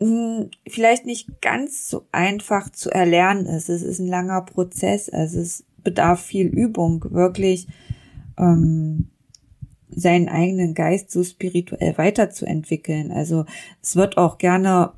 hm, 0.00 0.50
vielleicht 0.66 1.06
nicht 1.06 1.40
ganz 1.40 1.88
so 1.88 2.06
einfach 2.10 2.70
zu 2.70 2.90
erlernen 2.90 3.46
ist. 3.46 3.68
Es 3.68 3.82
ist 3.82 3.98
ein 3.98 4.08
langer 4.08 4.42
Prozess, 4.42 5.08
also 5.08 5.40
es 5.40 5.64
bedarf 5.84 6.20
viel 6.20 6.46
Übung, 6.46 7.04
wirklich 7.10 7.66
ähm, 8.38 9.10
seinen 9.88 10.28
eigenen 10.28 10.74
Geist 10.74 11.10
so 11.10 11.22
spirituell 11.22 11.98
weiterzuentwickeln. 11.98 13.12
Also 13.12 13.44
es 13.82 13.94
wird 13.94 14.16
auch 14.16 14.38
gerne 14.38 14.92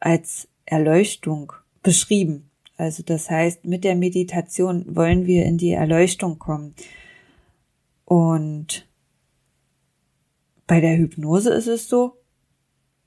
als 0.00 0.48
Erleuchtung 0.64 1.52
beschrieben. 1.82 2.50
Also 2.76 3.02
das 3.02 3.30
heißt, 3.30 3.64
mit 3.64 3.84
der 3.84 3.94
Meditation 3.94 4.96
wollen 4.96 5.26
wir 5.26 5.44
in 5.44 5.58
die 5.58 5.72
Erleuchtung 5.72 6.38
kommen. 6.38 6.74
Und 8.06 8.88
bei 10.66 10.80
der 10.80 10.96
Hypnose 10.96 11.50
ist 11.50 11.66
es 11.66 11.88
so, 11.88 12.16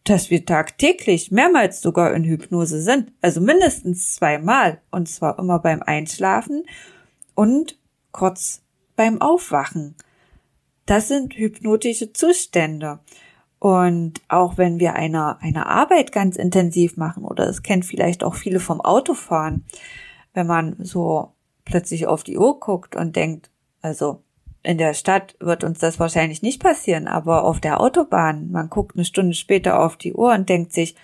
dass 0.03 0.29
wir 0.29 0.45
tagtäglich 0.45 1.31
mehrmals 1.31 1.81
sogar 1.81 2.13
in 2.13 2.23
Hypnose 2.23 2.81
sind, 2.81 3.11
also 3.21 3.39
mindestens 3.41 4.15
zweimal, 4.15 4.81
und 4.91 5.07
zwar 5.07 5.39
immer 5.39 5.59
beim 5.59 5.81
Einschlafen 5.81 6.65
und 7.35 7.79
kurz 8.11 8.61
beim 8.95 9.21
Aufwachen. 9.21 9.95
Das 10.85 11.07
sind 11.07 11.35
hypnotische 11.35 12.11
Zustände. 12.11 12.99
Und 13.63 14.19
auch 14.27 14.57
wenn 14.57 14.81
wir 14.81 14.95
eine, 14.95 15.41
eine 15.41 15.67
Arbeit 15.67 16.11
ganz 16.11 16.35
intensiv 16.35 16.97
machen, 16.97 17.23
oder 17.23 17.47
es 17.47 17.63
kennt 17.63 17.85
vielleicht 17.85 18.21
auch 18.25 18.35
viele 18.35 18.59
vom 18.59 18.81
Autofahren, 18.81 19.63
wenn 20.33 20.47
man 20.47 20.75
so 20.79 21.31
plötzlich 21.63 22.05
auf 22.05 22.25
die 22.25 22.37
Uhr 22.37 22.59
guckt 22.59 22.97
und 22.97 23.15
denkt, 23.15 23.51
also 23.81 24.21
in 24.63 24.77
der 24.77 24.93
Stadt 24.93 25.37
wird 25.39 25.63
uns 25.63 25.79
das 25.79 25.97
wahrscheinlich 25.97 26.41
nicht 26.41 26.61
passieren, 26.61 27.07
aber 27.07 27.45
auf 27.45 27.61
der 27.61 27.79
Autobahn, 27.79 28.51
man 28.51 28.69
guckt 28.69 28.97
eine 28.97 29.05
Stunde 29.05 29.33
später 29.33 29.79
auf 29.79 29.95
die 29.95 30.13
Uhr 30.13 30.33
und 30.33 30.49
denkt 30.49 30.73
sich, 30.73 30.97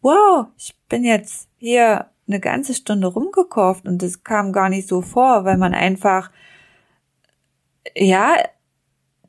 wow, 0.00 0.46
ich 0.56 0.76
bin 0.88 1.02
jetzt 1.02 1.48
hier 1.58 2.06
eine 2.28 2.38
ganze 2.38 2.74
Stunde 2.74 3.08
rumgekurft 3.08 3.88
und 3.88 4.00
das 4.04 4.22
kam 4.22 4.52
gar 4.52 4.68
nicht 4.68 4.86
so 4.86 5.02
vor, 5.02 5.44
weil 5.44 5.56
man 5.56 5.74
einfach, 5.74 6.30
ja, 7.96 8.36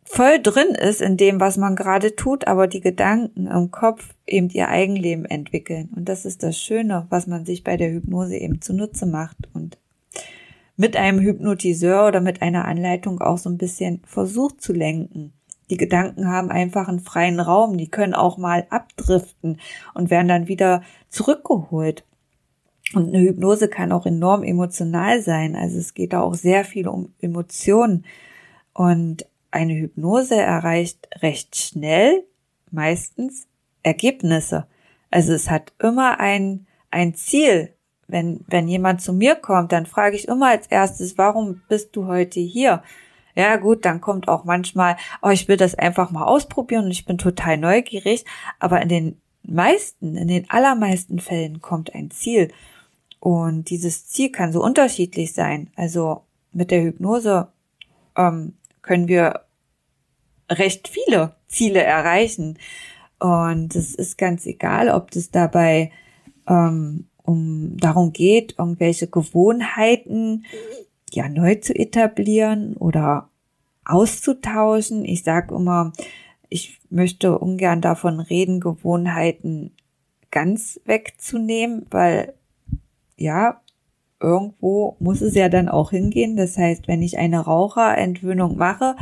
voll 0.05 0.41
drin 0.41 0.69
ist 0.69 1.01
in 1.01 1.17
dem, 1.17 1.39
was 1.39 1.57
man 1.57 1.75
gerade 1.75 2.15
tut, 2.15 2.47
aber 2.47 2.67
die 2.67 2.81
Gedanken 2.81 3.47
im 3.47 3.71
Kopf 3.71 4.13
eben 4.25 4.49
ihr 4.49 4.69
Eigenleben 4.69 5.25
entwickeln. 5.25 5.89
Und 5.95 6.07
das 6.07 6.25
ist 6.25 6.43
das 6.43 6.57
Schöne, 6.57 7.07
was 7.09 7.27
man 7.27 7.45
sich 7.45 7.63
bei 7.63 7.75
der 7.75 7.91
Hypnose 7.91 8.37
eben 8.37 8.61
zunutze 8.61 9.05
macht 9.05 9.37
und 9.53 9.77
mit 10.77 10.95
einem 10.95 11.19
Hypnotiseur 11.19 12.07
oder 12.07 12.21
mit 12.21 12.41
einer 12.41 12.65
Anleitung 12.65 13.21
auch 13.21 13.37
so 13.37 13.49
ein 13.49 13.57
bisschen 13.57 14.01
versucht 14.05 14.61
zu 14.61 14.73
lenken. 14.73 15.33
Die 15.69 15.77
Gedanken 15.77 16.27
haben 16.27 16.51
einfach 16.51 16.87
einen 16.87 16.99
freien 16.99 17.39
Raum, 17.39 17.77
die 17.77 17.89
können 17.89 18.13
auch 18.13 18.37
mal 18.37 18.67
abdriften 18.69 19.59
und 19.93 20.09
werden 20.09 20.27
dann 20.27 20.47
wieder 20.47 20.83
zurückgeholt. 21.09 22.05
Und 22.93 23.07
eine 23.07 23.21
Hypnose 23.21 23.67
kann 23.67 23.91
auch 23.91 24.05
enorm 24.05 24.43
emotional 24.43 25.21
sein. 25.21 25.55
Also 25.55 25.79
es 25.79 25.95
geht 25.95 26.13
da 26.13 26.21
auch 26.21 26.35
sehr 26.35 26.65
viel 26.65 26.87
um 26.87 27.13
Emotionen. 27.19 28.05
Und 28.73 29.25
eine 29.55 29.73
Hypnose 29.73 30.35
erreicht 30.35 31.07
recht 31.21 31.55
schnell 31.55 32.25
meistens 32.71 33.47
Ergebnisse. 33.83 34.67
Also 35.09 35.33
es 35.33 35.49
hat 35.49 35.71
immer 35.79 36.19
ein, 36.19 36.67
ein 36.91 37.15
Ziel. 37.15 37.73
Wenn, 38.07 38.41
wenn 38.47 38.67
jemand 38.67 39.01
zu 39.01 39.13
mir 39.13 39.35
kommt, 39.35 39.71
dann 39.71 39.85
frage 39.85 40.15
ich 40.15 40.27
immer 40.27 40.49
als 40.49 40.67
erstes, 40.67 41.17
warum 41.17 41.61
bist 41.69 41.95
du 41.95 42.05
heute 42.05 42.39
hier? 42.39 42.83
Ja, 43.33 43.55
gut, 43.55 43.85
dann 43.85 44.01
kommt 44.01 44.27
auch 44.27 44.43
manchmal, 44.43 44.97
oh, 45.21 45.29
ich 45.29 45.47
will 45.47 45.57
das 45.57 45.73
einfach 45.73 46.11
mal 46.11 46.25
ausprobieren 46.25 46.85
und 46.85 46.91
ich 46.91 47.05
bin 47.05 47.17
total 47.17 47.57
neugierig. 47.57 48.25
Aber 48.59 48.81
in 48.81 48.89
den 48.89 49.21
meisten, 49.41 50.17
in 50.17 50.27
den 50.27 50.49
allermeisten 50.49 51.19
Fällen 51.19 51.61
kommt 51.61 51.95
ein 51.95 52.11
Ziel. 52.11 52.51
Und 53.19 53.69
dieses 53.69 54.07
Ziel 54.07 54.31
kann 54.31 54.51
so 54.51 54.61
unterschiedlich 54.61 55.33
sein. 55.33 55.71
Also 55.75 56.23
mit 56.51 56.71
der 56.71 56.83
Hypnose 56.83 57.47
ähm, 58.15 58.53
können 58.81 59.07
wir 59.07 59.44
recht 60.49 60.87
viele 60.87 61.35
Ziele 61.47 61.83
erreichen. 61.83 62.57
Und 63.19 63.75
es 63.75 63.95
ist 63.95 64.17
ganz 64.17 64.45
egal, 64.45 64.89
ob 64.89 65.11
das 65.11 65.31
dabei 65.31 65.91
ähm, 66.47 67.05
um 67.23 67.77
darum 67.77 68.13
geht, 68.13 68.55
irgendwelche 68.57 69.07
Gewohnheiten 69.07 70.45
ja 71.11 71.29
neu 71.29 71.55
zu 71.55 71.73
etablieren 71.73 72.75
oder 72.77 73.29
auszutauschen. 73.83 75.05
Ich 75.05 75.23
sage 75.23 75.55
immer, 75.55 75.93
ich 76.49 76.79
möchte 76.89 77.37
ungern 77.39 77.81
davon 77.81 78.19
reden, 78.19 78.59
Gewohnheiten 78.59 79.71
ganz 80.31 80.79
wegzunehmen, 80.85 81.85
weil 81.89 82.33
ja, 83.17 83.61
irgendwo 84.19 84.97
muss 84.99 85.21
es 85.21 85.35
ja 85.35 85.49
dann 85.49 85.69
auch 85.69 85.91
hingehen. 85.91 86.35
Das 86.35 86.57
heißt, 86.57 86.87
wenn 86.87 87.01
ich 87.01 87.17
eine 87.17 87.39
Raucherentwöhnung 87.39 88.57
mache, 88.57 88.95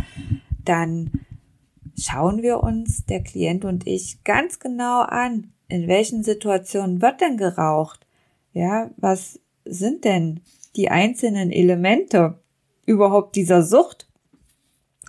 dann 0.64 1.12
schauen 1.98 2.42
wir 2.42 2.64
uns, 2.64 3.06
der 3.06 3.24
Klient 3.24 3.66
und 3.66 3.88
ich, 3.88 4.24
ganz 4.24 4.60
genau 4.60 5.02
an, 5.02 5.52
in 5.68 5.88
welchen 5.88 6.24
Situationen 6.24 7.02
wird 7.02 7.22
denn 7.22 7.38
geraucht? 7.38 8.06
Ja, 8.54 8.92
was 8.98 9.40
sind 9.66 10.06
denn 10.06 10.42
die 10.76 10.90
einzelnen 10.90 11.52
Elemente 11.52 12.40
überhaupt 12.86 13.36
dieser 13.36 13.64
Sucht? 13.64 14.08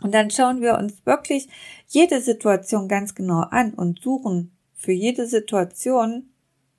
Und 0.03 0.13
dann 0.15 0.31
schauen 0.31 0.61
wir 0.61 0.79
uns 0.79 0.95
wirklich 1.07 1.49
jede 1.87 2.21
Situation 2.21 2.89
ganz 2.89 3.15
genau 3.15 3.41
an 3.41 3.75
und 3.75 4.01
suchen 4.01 4.53
für 4.75 4.93
jede 4.93 5.27
Situation 5.27 6.31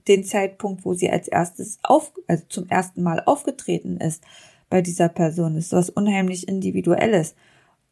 den 0.07 0.23
Zeitpunkt, 0.23 0.85
wo 0.85 0.93
sie 0.93 1.09
als 1.09 1.27
erstes 1.27 1.79
auf, 1.81 2.11
also 2.27 2.43
zum 2.49 2.69
ersten 2.69 3.01
Mal 3.01 3.23
aufgetreten 3.25 3.97
ist 3.97 4.23
bei 4.69 4.81
dieser 4.81 5.09
Person. 5.09 5.55
Das 5.55 5.65
ist 5.65 5.73
was 5.73 5.89
unheimlich 5.89 6.47
Individuelles. 6.47 7.35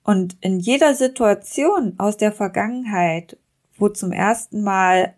Und 0.03 0.37
in 0.41 0.59
jeder 0.59 0.95
Situation 0.95 1.93
aus 1.97 2.17
der 2.17 2.31
Vergangenheit, 2.31 3.37
wo 3.77 3.89
zum 3.89 4.11
ersten 4.11 4.63
Mal 4.63 5.13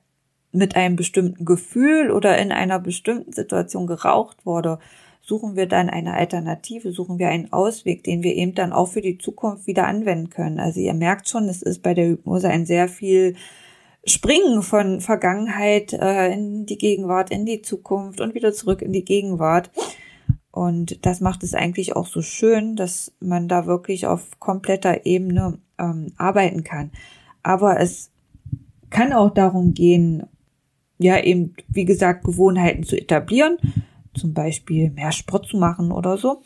mit 0.51 0.75
einem 0.75 0.95
bestimmten 0.95 1.43
Gefühl 1.45 2.11
oder 2.11 2.37
in 2.37 2.51
einer 2.51 2.79
bestimmten 2.79 3.33
Situation 3.33 3.87
geraucht 3.87 4.45
wurde, 4.45 4.79
suchen 5.21 5.55
wir 5.55 5.65
dann 5.65 5.89
eine 5.89 6.13
Alternative, 6.13 6.91
suchen 6.91 7.17
wir 7.17 7.29
einen 7.29 7.51
Ausweg, 7.51 8.03
den 8.03 8.21
wir 8.21 8.35
eben 8.35 8.53
dann 8.53 8.71
auch 8.71 8.89
für 8.89 9.01
die 9.01 9.17
Zukunft 9.17 9.65
wieder 9.65 9.87
anwenden 9.87 10.29
können. 10.29 10.59
Also 10.59 10.79
ihr 10.79 10.93
merkt 10.93 11.27
schon, 11.27 11.49
es 11.49 11.63
ist 11.63 11.81
bei 11.81 11.95
der 11.95 12.09
Hypnose 12.09 12.47
ein 12.47 12.67
sehr 12.67 12.87
viel 12.87 13.35
Springen 14.05 14.61
von 14.61 15.01
Vergangenheit 15.01 15.93
äh, 15.93 16.31
in 16.31 16.67
die 16.67 16.77
Gegenwart, 16.77 17.31
in 17.31 17.45
die 17.45 17.63
Zukunft 17.63 18.21
und 18.21 18.35
wieder 18.35 18.53
zurück 18.53 18.83
in 18.83 18.93
die 18.93 19.03
Gegenwart. 19.03 19.71
Und 20.55 21.05
das 21.05 21.19
macht 21.19 21.43
es 21.43 21.53
eigentlich 21.53 21.97
auch 21.97 22.07
so 22.07 22.21
schön, 22.21 22.77
dass 22.77 23.11
man 23.19 23.49
da 23.49 23.65
wirklich 23.65 24.07
auf 24.07 24.39
kompletter 24.39 25.05
Ebene 25.05 25.59
ähm, 25.77 26.13
arbeiten 26.15 26.63
kann. 26.63 26.91
Aber 27.43 27.77
es 27.81 28.09
kann 28.89 29.11
auch 29.11 29.33
darum 29.33 29.73
gehen, 29.73 30.23
ja 30.97 31.21
eben, 31.21 31.55
wie 31.67 31.83
gesagt, 31.83 32.23
Gewohnheiten 32.23 32.83
zu 32.83 32.95
etablieren, 32.95 33.57
zum 34.13 34.33
Beispiel 34.33 34.91
mehr 34.91 35.11
Sport 35.11 35.47
zu 35.47 35.57
machen 35.57 35.91
oder 35.91 36.17
so. 36.17 36.41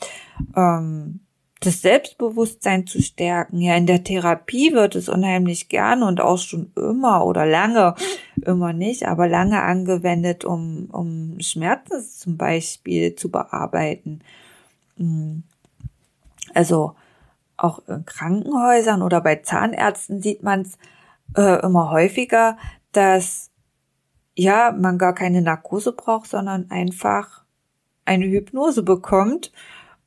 Ähm, 0.55 1.19
das 1.59 1.81
Selbstbewusstsein 1.81 2.87
zu 2.87 3.01
stärken. 3.01 3.59
Ja, 3.59 3.75
in 3.75 3.85
der 3.85 4.03
Therapie 4.03 4.73
wird 4.73 4.95
es 4.95 5.09
unheimlich 5.09 5.67
gern 5.67 6.03
und 6.03 6.21
auch 6.21 6.37
schon 6.37 6.71
immer 6.75 7.25
oder 7.25 7.45
lange, 7.45 7.95
immer 8.41 8.71
nicht, 8.71 9.07
aber 9.07 9.27
lange 9.27 9.61
angewendet, 9.61 10.45
um, 10.45 10.89
um 10.91 11.37
Schmerzen 11.41 12.01
zum 12.01 12.37
Beispiel 12.37 13.15
zu 13.15 13.29
bearbeiten. 13.29 14.21
Hm. 14.97 15.43
Also 16.53 16.95
auch 17.57 17.81
in 17.87 18.05
Krankenhäusern 18.05 19.01
oder 19.01 19.19
bei 19.19 19.35
Zahnärzten 19.35 20.21
sieht 20.21 20.43
man 20.43 20.61
es 20.61 20.77
äh, 21.35 21.61
immer 21.61 21.91
häufiger, 21.91 22.57
dass 22.93 23.51
ja 24.33 24.71
man 24.71 24.97
gar 24.97 25.13
keine 25.13 25.41
Narkose 25.41 25.91
braucht, 25.91 26.29
sondern 26.29 26.71
einfach 26.71 27.43
eine 28.05 28.25
Hypnose 28.27 28.81
bekommt 28.81 29.51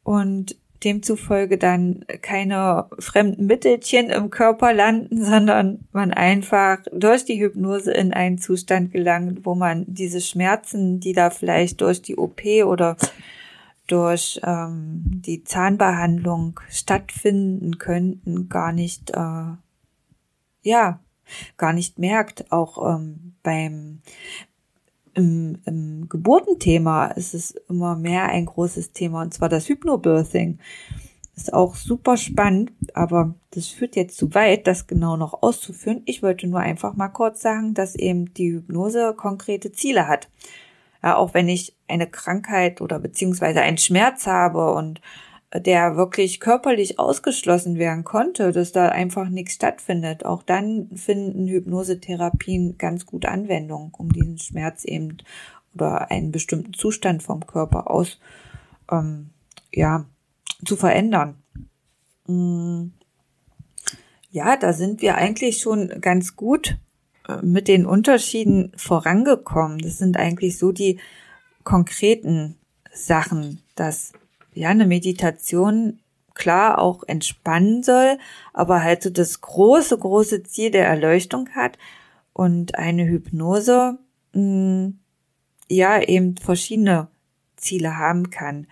und 0.03 0.57
demzufolge 0.85 1.59
dann 1.59 2.05
keine 2.23 2.87
fremden 2.99 3.47
Mittelchen 3.47 4.11
im 4.11 4.31
Körper 4.31 4.73
landen, 4.73 5.25
sondern 5.25 5.87
man 5.93 6.13
einfach 6.13 6.79
durch 6.93 7.25
die 7.25 7.41
Hypnose 7.41 7.93
in 7.93 8.13
einen 8.13 8.39
Zustand 8.39 8.93
gelangt, 8.93 9.45
wo 9.45 9.55
man 9.55 9.85
diese 9.87 10.21
Schmerzen, 10.21 11.01
die 11.01 11.13
da 11.13 11.31
vielleicht 11.31 11.81
durch 11.81 12.03
die 12.03 12.17
OP 12.17 12.43
oder 12.65 12.97
durch 13.87 14.41
ähm, 14.45 15.03
die 15.05 15.45
Zahnbehandlung 15.45 16.61
stattfinden 16.71 17.79
könnten, 17.79 18.49
gar 18.49 18.73
nicht, 18.73 19.11
äh, 19.11 19.57
ja, 20.63 21.01
gar 21.57 21.73
nicht 21.73 21.99
merkt. 21.99 22.51
Auch 22.53 22.95
ähm, 22.95 23.35
beim 23.43 24.01
im, 25.15 25.59
im 25.65 26.09
Geburtenthema 26.09 27.07
ist 27.07 27.35
es 27.35 27.53
immer 27.69 27.97
mehr 27.97 28.29
ein 28.29 28.47
großes 28.47 28.93
Thema, 28.93 29.23
und 29.23 29.35
zwar 29.35 29.49
das 29.49 29.69
Hypnobirthing. 29.69 30.59
Ist 31.35 31.55
auch 31.55 31.75
super 31.77 32.19
spannend, 32.19 32.73
aber 32.93 33.35
das 33.53 33.69
führt 33.69 33.97
jetzt 33.97 34.19
zu 34.19 34.35
weit, 34.35 34.67
das 34.67 34.87
genau 34.87 35.17
noch 35.17 35.43
auszuführen. 35.43 36.03
Ich 36.05 36.23
wollte 36.23 36.47
nur 36.47 36.61
einfach 36.61 36.95
mal 36.95 37.09
kurz 37.09 37.41
sagen, 37.41 37.73
dass 37.73 37.95
eben 37.95 38.35
die 38.35 38.53
Hypnose 38.53 39.15
konkrete 39.17 39.73
Ziele 39.73 40.09
hat. 40.09 40.29
Ja, 41.03 41.17
auch 41.17 41.33
wenn 41.35 41.49
ich 41.49 41.75
eine 41.89 42.07
Krankheit 42.07 42.81
oder 42.81 42.99
beziehungsweise 42.99 43.61
einen 43.63 43.79
Schmerz 43.79 44.27
habe 44.27 44.73
und 44.75 45.01
der 45.55 45.97
wirklich 45.97 46.41
körperlich 46.41 46.99
ausgeschlossen 46.99 47.79
werden 47.79 48.05
konnte, 48.05 48.53
dass 48.53 48.73
da 48.73 48.89
einfach 48.89 49.29
nichts 49.29 49.55
stattfindet. 49.55 50.25
Auch 50.25 50.43
dann 50.43 50.89
finden 50.95 51.47
Hypnosetherapien 51.47 52.79
ganz 52.79 53.05
gut 53.05 53.27
Anwendung, 53.27 53.93
um 53.97 54.11
diesen 54.13 54.39
Schmerz 54.39 54.85
eben 54.85 55.19
oder 55.75 56.11
einen 56.11 56.33
bestimmten 56.33 56.73
Zustand 56.73 57.23
vom 57.23 57.47
Körper 57.47 57.91
aus 57.91 58.19
ähm, 58.91 59.31
ja 59.73 60.07
zu 60.65 60.77
verändern. 60.77 61.37
Mm. 62.27 62.89
Ja, 64.31 64.57
da 64.57 64.73
sind 64.73 65.03
wir 65.03 65.17
eigentlich 65.17 65.59
schon 65.59 66.01
ganz 66.01 66.37
gut 66.37 66.79
äh, 67.29 67.43
mit 67.43 67.69
den 67.69 67.85
Unterschieden 67.85 68.73
vorangekommen. 68.77 69.79
Das 69.79 69.99
sind 69.99 70.17
eigentlich 70.17 70.57
so 70.57 70.73
die 70.73 70.99
konkreten 71.65 72.57
Sachen, 72.95 73.61
dass 73.75 74.15
ja, 74.55 74.69
eine 74.69 74.87
Meditation 74.87 76.01
klar 76.35 76.79
auch 76.79 77.03
entspannen 77.05 77.83
soll, 77.83 78.19
aber 78.53 78.83
halt 78.83 79.03
so 79.03 79.11
das 79.11 79.41
große, 79.41 79.99
große 79.99 80.43
Ziel 80.45 80.71
der 80.71 80.87
Erleuchtung 80.87 81.51
hat 81.51 81.79
und 82.33 82.77
eine 82.77 83.07
Hypnose 83.07 83.99
mh, 84.33 84.41
hm, 84.41 84.99
ja 85.69 86.03
eben 86.03 86.37
verschiedene 86.37 87.09
Ziele 87.57 87.97
haben 87.99 88.31
kann. 88.31 88.67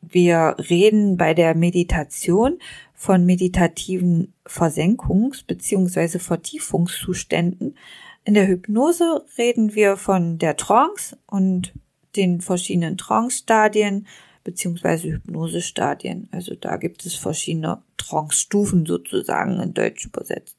Wir 0.00 0.56
reden 0.70 1.16
bei 1.16 1.34
der 1.34 1.54
Meditation 1.54 2.58
von 2.94 3.26
meditativen 3.26 4.32
Versenkungs- 4.46 5.44
bzw. 5.46 6.18
Vertiefungszuständen. 6.18 7.76
In 8.24 8.34
der 8.34 8.46
Hypnose 8.48 9.24
reden 9.36 9.74
wir 9.74 9.96
von 9.96 10.38
der 10.38 10.56
Trance 10.56 11.18
und 11.26 11.74
den 12.16 12.40
verschiedenen 12.40 12.96
Trance-Stadien 12.96 14.06
beziehungsweise 14.44 15.08
Hypnose-Stadien. 15.08 16.28
Also 16.30 16.54
da 16.54 16.76
gibt 16.76 17.04
es 17.04 17.16
verschiedene 17.16 17.82
Trance-Stufen 17.96 18.86
sozusagen 18.86 19.60
in 19.60 19.74
Deutsch 19.74 20.06
übersetzt. 20.06 20.56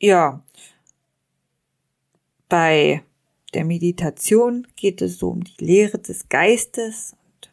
Ja, 0.00 0.42
bei 2.48 3.02
der 3.54 3.64
Meditation 3.64 4.66
geht 4.76 5.00
es 5.02 5.18
so 5.18 5.30
um 5.30 5.44
die 5.44 5.64
Lehre 5.64 5.98
des 5.98 6.28
Geistes 6.28 7.14
und 7.24 7.52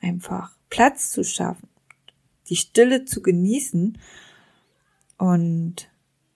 einfach 0.00 0.56
Platz 0.70 1.10
zu 1.10 1.24
schaffen, 1.24 1.68
die 2.48 2.56
Stille 2.56 3.04
zu 3.04 3.20
genießen 3.20 3.98
und 5.18 5.90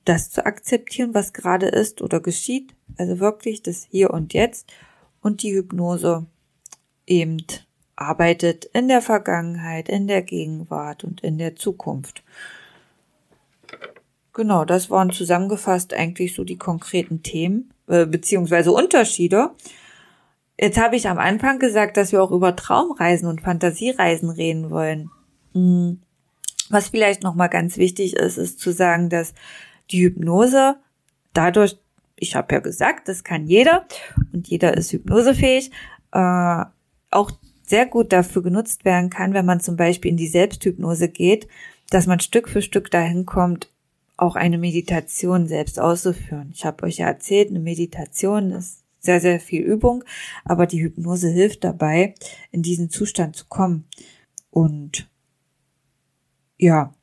das 0.05 0.31
zu 0.31 0.45
akzeptieren, 0.45 1.15
was 1.15 1.33
gerade 1.33 1.67
ist 1.67 2.03
oder 2.03 2.21
geschieht. 2.21 2.75
Also 2.99 3.19
wirklich 3.19 3.63
das 3.63 3.89
Hier 3.91 4.11
und 4.11 4.35
Jetzt 4.35 4.71
und 5.21 5.43
die 5.43 5.55
Hypnose 5.55 6.27
eben 7.07 7.43
arbeitet 7.97 8.67
in 8.67 8.89
der 8.89 9.01
Vergangenheit, 9.01 9.89
in 9.89 10.07
der 10.07 10.23
Gegenwart 10.23 11.05
und 11.05 11.23
in 11.23 11.39
der 11.39 11.57
Zukunft. 11.57 12.23
Genau, 14.33 14.67
das 14.67 14.91
waren 14.91 15.11
zusammengefasst 15.11 15.95
eigentlich 15.95 16.35
so 16.35 16.45
die 16.45 16.59
konkreten 16.59 17.23
Themen 17.23 17.73
äh, 17.89 18.05
beziehungsweise 18.05 18.71
Unterschiede. 18.71 19.51
Jetzt 20.61 20.79
habe 20.79 20.97
ich 20.97 21.09
am 21.09 21.19
Anfang 21.19 21.59
gesagt, 21.59 21.97
dass 21.97 22.13
wir 22.13 22.23
auch 22.23 22.31
über 22.31 22.55
Traumreisen 22.55 23.29
und 23.29 23.41
Fantasiereisen 23.41 24.29
reden 24.29 24.71
wollen. 24.71 25.11
Hm. 25.55 26.01
Was 26.69 26.89
vielleicht 26.89 27.23
noch 27.23 27.35
mal 27.35 27.49
ganz 27.49 27.77
wichtig 27.79 28.17
ist, 28.17 28.37
ist 28.37 28.61
zu 28.61 28.73
sagen, 28.73 29.09
dass 29.09 29.33
die 29.91 30.03
Hypnose 30.03 30.77
dadurch, 31.33 31.79
ich 32.17 32.35
habe 32.35 32.55
ja 32.55 32.61
gesagt, 32.61 33.09
das 33.09 33.25
kann 33.25 33.47
jeder 33.47 33.87
und 34.33 34.49
jeder 34.49 34.77
ist 34.77 34.93
hypnosefähig, 34.93 35.71
äh, 36.13 36.65
auch 37.17 37.33
sehr 37.65 37.87
gut 37.87 38.13
dafür 38.13 38.43
genutzt 38.43 38.85
werden 38.85 39.11
kann, 39.11 39.35
wenn 39.35 39.47
man 39.47 39.61
zum 39.61 39.77
Beispiel 39.77 40.13
in 40.13 40.17
die 40.17 40.29
Selbsthypnose 40.29 41.09
geht, 41.09 41.49
dass 41.91 42.07
man 42.07 42.21
Stück 42.21 42.49
für 42.49 42.63
Stück 42.63 42.91
dahin 42.91 43.27
kommt, 43.27 43.73
auch 44.17 44.37
eine 44.37 44.59
Meditation 44.59 45.47
selbst 45.47 45.81
auszuführen. 45.81 46.51
Ich 46.55 46.65
habe 46.65 46.85
euch 46.85 46.99
ja 46.99 47.07
erzählt, 47.07 47.51
eine 47.51 47.59
Meditation 47.59 48.53
ist 48.53 48.83
sehr, 49.01 49.21
sehr 49.21 49.41
viel 49.41 49.63
Übung, 49.63 50.05
aber 50.45 50.67
die 50.67 50.83
Hypnose 50.83 51.29
hilft 51.29 51.65
dabei, 51.65 52.15
in 52.51 52.63
diesen 52.63 52.91
Zustand 52.91 53.37
zu 53.37 53.47
kommen. 53.47 53.87
Und 54.51 55.09
ja, 56.57 56.95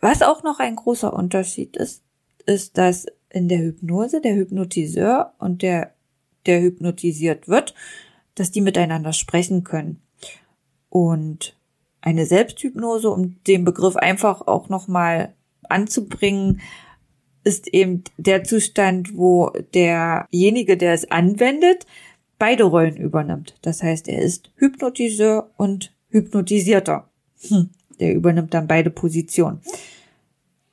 was 0.00 0.22
auch 0.22 0.42
noch 0.42 0.58
ein 0.58 0.76
großer 0.76 1.12
Unterschied 1.12 1.76
ist, 1.76 2.02
ist, 2.46 2.78
dass 2.78 3.06
in 3.30 3.48
der 3.48 3.58
Hypnose 3.58 4.20
der 4.20 4.34
Hypnotiseur 4.34 5.34
und 5.38 5.62
der, 5.62 5.94
der 6.46 6.60
hypnotisiert 6.60 7.46
wird, 7.46 7.74
dass 8.34 8.50
die 8.50 8.60
miteinander 8.60 9.12
sprechen 9.12 9.64
können. 9.64 10.02
Und 10.88 11.56
eine 12.00 12.26
Selbsthypnose, 12.26 13.10
um 13.10 13.42
den 13.44 13.64
Begriff 13.64 13.96
einfach 13.96 14.46
auch 14.46 14.68
nochmal 14.68 15.34
anzubringen, 15.68 16.60
ist 17.44 17.68
eben 17.68 18.04
der 18.16 18.44
Zustand, 18.44 19.16
wo 19.16 19.50
derjenige, 19.74 20.76
der 20.76 20.94
es 20.94 21.10
anwendet, 21.10 21.86
beide 22.38 22.64
Rollen 22.64 22.96
übernimmt. 22.96 23.54
Das 23.62 23.82
heißt, 23.82 24.08
er 24.08 24.20
ist 24.20 24.50
Hypnotiseur 24.56 25.50
und 25.56 25.92
Hypnotisierter. 26.10 27.08
Hm, 27.48 27.70
der 28.00 28.14
übernimmt 28.14 28.54
dann 28.54 28.66
beide 28.66 28.90
Positionen. 28.90 29.60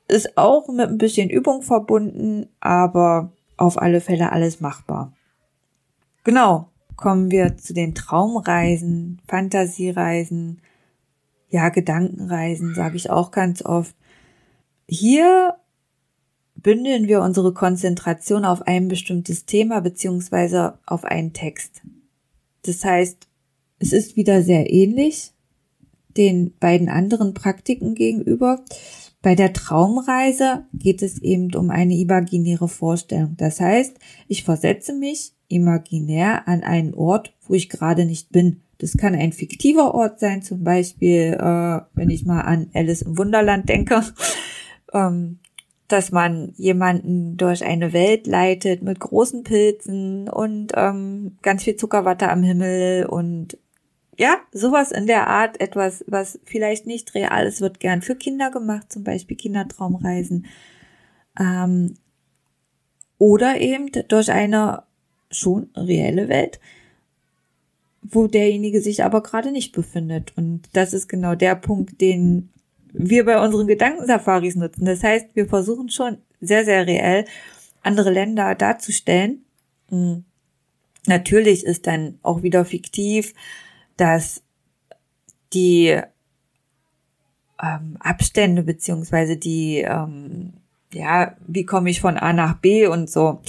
Ist 0.08 0.36
auch 0.36 0.68
mit 0.68 0.88
ein 0.88 0.98
bisschen 0.98 1.30
Übung 1.30 1.62
verbunden, 1.62 2.48
aber 2.58 3.32
auf 3.56 3.80
alle 3.80 4.00
Fälle 4.00 4.32
alles 4.32 4.60
machbar. 4.60 5.12
Genau, 6.24 6.69
kommen 7.00 7.30
wir 7.30 7.56
zu 7.56 7.72
den 7.72 7.94
Traumreisen, 7.94 9.22
Fantasiereisen, 9.26 10.60
ja, 11.48 11.70
Gedankenreisen, 11.70 12.74
sage 12.74 12.96
ich 12.96 13.08
auch 13.08 13.30
ganz 13.30 13.64
oft. 13.64 13.96
Hier 14.86 15.56
bündeln 16.54 17.08
wir 17.08 17.22
unsere 17.22 17.54
Konzentration 17.54 18.44
auf 18.44 18.62
ein 18.66 18.88
bestimmtes 18.88 19.46
Thema 19.46 19.80
beziehungsweise 19.80 20.78
auf 20.84 21.04
einen 21.04 21.32
Text. 21.32 21.80
Das 22.66 22.84
heißt, 22.84 23.28
es 23.78 23.94
ist 23.94 24.16
wieder 24.16 24.42
sehr 24.42 24.70
ähnlich 24.70 25.32
den 26.18 26.54
beiden 26.58 26.90
anderen 26.90 27.32
Praktiken 27.32 27.94
gegenüber. 27.94 28.62
Bei 29.22 29.34
der 29.34 29.54
Traumreise 29.54 30.66
geht 30.74 31.00
es 31.00 31.18
eben 31.22 31.54
um 31.54 31.70
eine 31.70 31.94
imaginäre 31.94 32.68
Vorstellung. 32.68 33.36
Das 33.38 33.58
heißt, 33.58 33.96
ich 34.28 34.44
versetze 34.44 34.92
mich 34.92 35.32
imaginär 35.50 36.48
an 36.48 36.62
einen 36.62 36.94
Ort, 36.94 37.34
wo 37.46 37.54
ich 37.54 37.68
gerade 37.68 38.06
nicht 38.06 38.32
bin. 38.32 38.62
Das 38.78 38.96
kann 38.96 39.14
ein 39.14 39.32
fiktiver 39.32 39.94
Ort 39.94 40.20
sein, 40.20 40.42
zum 40.42 40.64
Beispiel, 40.64 41.36
äh, 41.38 41.80
wenn 41.94 42.08
ich 42.08 42.24
mal 42.24 42.40
an 42.40 42.70
Alice 42.72 43.02
im 43.02 43.18
Wunderland 43.18 43.68
denke. 43.68 44.02
Ähm, 44.92 45.38
dass 45.86 46.10
man 46.10 46.52
jemanden 46.56 47.36
durch 47.36 47.64
eine 47.64 47.92
Welt 47.92 48.26
leitet 48.26 48.82
mit 48.82 48.98
großen 48.98 49.44
Pilzen 49.44 50.28
und 50.28 50.72
ähm, 50.74 51.36
ganz 51.42 51.62
viel 51.62 51.76
Zuckerwatte 51.76 52.28
am 52.28 52.42
Himmel 52.42 53.06
und 53.06 53.56
ja, 54.16 54.36
sowas 54.52 54.92
in 54.92 55.06
der 55.06 55.28
Art, 55.28 55.60
etwas, 55.60 56.04
was 56.06 56.38
vielleicht 56.44 56.86
nicht 56.86 57.14
real 57.14 57.46
ist, 57.46 57.60
wird 57.60 57.80
gern 57.80 58.02
für 58.02 58.14
Kinder 58.14 58.50
gemacht, 58.50 58.92
zum 58.92 59.02
Beispiel 59.02 59.36
Kindertraumreisen. 59.36 60.46
Ähm, 61.38 61.94
oder 63.16 63.60
eben 63.60 63.90
durch 64.08 64.30
eine 64.30 64.82
schon 65.30 65.70
reelle 65.76 66.28
Welt, 66.28 66.60
wo 68.02 68.26
derjenige 68.26 68.80
sich 68.80 69.04
aber 69.04 69.22
gerade 69.22 69.52
nicht 69.52 69.72
befindet. 69.72 70.36
Und 70.36 70.62
das 70.72 70.92
ist 70.92 71.08
genau 71.08 71.34
der 71.34 71.54
Punkt, 71.54 72.00
den 72.00 72.50
wir 72.92 73.24
bei 73.24 73.42
unseren 73.42 73.66
Gedankensafaris 73.66 74.56
nutzen. 74.56 74.84
Das 74.84 75.02
heißt, 75.02 75.28
wir 75.34 75.46
versuchen 75.46 75.90
schon 75.90 76.18
sehr, 76.40 76.64
sehr 76.64 76.86
reell 76.86 77.24
andere 77.82 78.10
Länder 78.10 78.54
darzustellen. 78.54 79.44
Hm. 79.88 80.24
Natürlich 81.06 81.64
ist 81.64 81.86
dann 81.86 82.18
auch 82.22 82.42
wieder 82.42 82.64
fiktiv, 82.64 83.34
dass 83.96 84.42
die 85.52 85.98
ähm, 87.62 87.96
Abstände 88.00 88.62
beziehungsweise 88.62 89.36
die, 89.36 89.78
ähm, 89.78 90.52
ja, 90.92 91.36
wie 91.46 91.64
komme 91.64 91.90
ich 91.90 92.00
von 92.00 92.16
A 92.16 92.32
nach 92.32 92.56
B 92.58 92.86
und 92.86 93.10
so, 93.10 93.40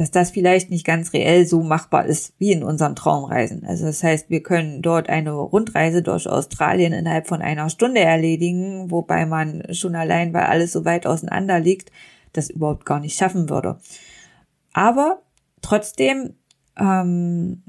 dass 0.00 0.10
das 0.10 0.30
vielleicht 0.30 0.70
nicht 0.70 0.86
ganz 0.86 1.12
reell 1.12 1.46
so 1.46 1.62
machbar 1.62 2.06
ist 2.06 2.32
wie 2.38 2.52
in 2.52 2.64
unseren 2.64 2.96
Traumreisen. 2.96 3.66
Also 3.66 3.84
das 3.84 4.02
heißt, 4.02 4.30
wir 4.30 4.42
können 4.42 4.80
dort 4.80 5.10
eine 5.10 5.32
Rundreise 5.32 6.00
durch 6.00 6.26
Australien 6.26 6.94
innerhalb 6.94 7.26
von 7.26 7.42
einer 7.42 7.68
Stunde 7.68 8.00
erledigen, 8.00 8.90
wobei 8.90 9.26
man 9.26 9.62
schon 9.74 9.94
allein, 9.94 10.32
weil 10.32 10.44
alles 10.44 10.72
so 10.72 10.86
weit 10.86 11.06
auseinander 11.06 11.60
liegt, 11.60 11.92
das 12.32 12.48
überhaupt 12.48 12.86
gar 12.86 12.98
nicht 12.98 13.14
schaffen 13.14 13.50
würde. 13.50 13.78
Aber 14.72 15.20
trotzdem 15.60 16.32
ähm, 16.78 17.62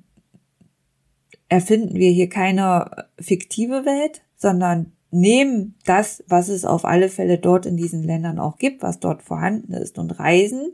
erfinden 1.50 1.96
wir 1.96 2.12
hier 2.12 2.30
keine 2.30 3.08
fiktive 3.20 3.84
Welt, 3.84 4.22
sondern 4.38 4.94
nehmen 5.10 5.76
das, 5.84 6.24
was 6.30 6.48
es 6.48 6.64
auf 6.64 6.86
alle 6.86 7.10
Fälle 7.10 7.40
dort 7.40 7.66
in 7.66 7.76
diesen 7.76 8.04
Ländern 8.04 8.40
auch 8.40 8.58
gibt, 8.58 8.84
was 8.84 9.02
dort 9.02 9.22
vorhanden 9.22 9.74
ist 9.74 10.00
und 10.00 10.18
reisen 10.18 10.72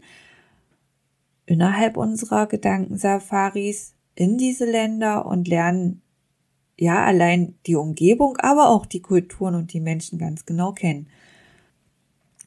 innerhalb 1.47 1.97
unserer 1.97 2.45
Gedankensafaris 2.45 3.95
in 4.13 4.37
diese 4.37 4.65
Länder 4.65 5.25
und 5.25 5.47
lernen 5.47 6.01
ja 6.77 7.03
allein 7.03 7.55
die 7.65 7.75
Umgebung, 7.75 8.37
aber 8.37 8.69
auch 8.69 8.85
die 8.85 9.01
Kulturen 9.01 9.55
und 9.55 9.73
die 9.73 9.79
Menschen 9.79 10.19
ganz 10.19 10.45
genau 10.45 10.73
kennen. 10.73 11.07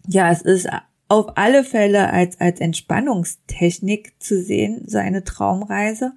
Ja, 0.06 0.30
es 0.30 0.42
ist 0.42 0.68
auf 1.08 1.36
alle 1.36 1.64
Fälle 1.64 2.10
als, 2.10 2.40
als 2.40 2.60
Entspannungstechnik 2.60 4.12
zu 4.20 4.40
sehen, 4.40 4.84
so 4.86 4.98
eine 4.98 5.24
Traumreise. 5.24 6.12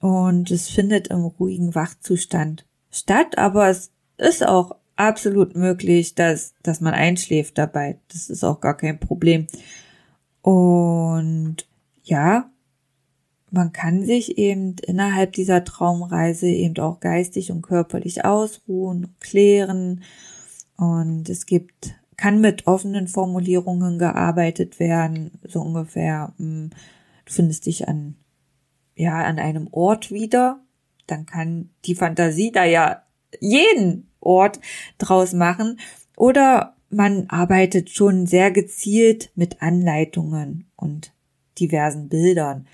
Und 0.00 0.50
es 0.50 0.68
findet 0.68 1.08
im 1.08 1.24
ruhigen 1.24 1.74
Wachzustand 1.74 2.66
statt, 2.90 3.38
aber 3.38 3.68
es 3.68 3.90
ist 4.18 4.46
auch 4.46 4.76
absolut 4.96 5.54
möglich, 5.56 6.14
dass, 6.14 6.54
dass 6.62 6.80
man 6.80 6.92
einschläft 6.92 7.56
dabei. 7.56 7.98
Das 8.08 8.28
ist 8.28 8.44
auch 8.44 8.60
gar 8.60 8.76
kein 8.76 8.98
Problem. 8.98 9.46
Und 10.42 11.66
ja, 12.02 12.50
man 13.50 13.72
kann 13.72 14.04
sich 14.04 14.38
eben 14.38 14.76
innerhalb 14.86 15.34
dieser 15.34 15.62
Traumreise 15.62 16.46
eben 16.46 16.78
auch 16.78 17.00
geistig 17.00 17.52
und 17.52 17.60
körperlich 17.60 18.24
ausruhen, 18.24 19.14
klären. 19.20 20.02
Und 20.76 21.28
es 21.28 21.44
gibt, 21.44 21.94
kann 22.16 22.40
mit 22.40 22.66
offenen 22.66 23.08
Formulierungen 23.08 23.98
gearbeitet 23.98 24.80
werden, 24.80 25.32
so 25.46 25.60
ungefähr, 25.60 26.32
hm, 26.38 26.70
du 27.26 27.32
findest 27.32 27.66
dich 27.66 27.88
an, 27.88 28.16
ja, 28.96 29.22
an 29.22 29.38
einem 29.38 29.68
Ort 29.70 30.10
wieder, 30.10 30.60
dann 31.06 31.26
kann 31.26 31.68
die 31.84 31.94
Fantasie 31.94 32.52
da 32.52 32.64
ja 32.64 33.02
jeden 33.38 34.08
Ort 34.20 34.60
draus 34.96 35.34
machen. 35.34 35.78
Oder 36.16 36.76
man 36.88 37.26
arbeitet 37.28 37.90
schon 37.90 38.26
sehr 38.26 38.50
gezielt 38.50 39.30
mit 39.34 39.60
Anleitungen 39.60 40.70
und 40.76 41.12
diversen 41.58 42.08
Bildern. 42.08 42.66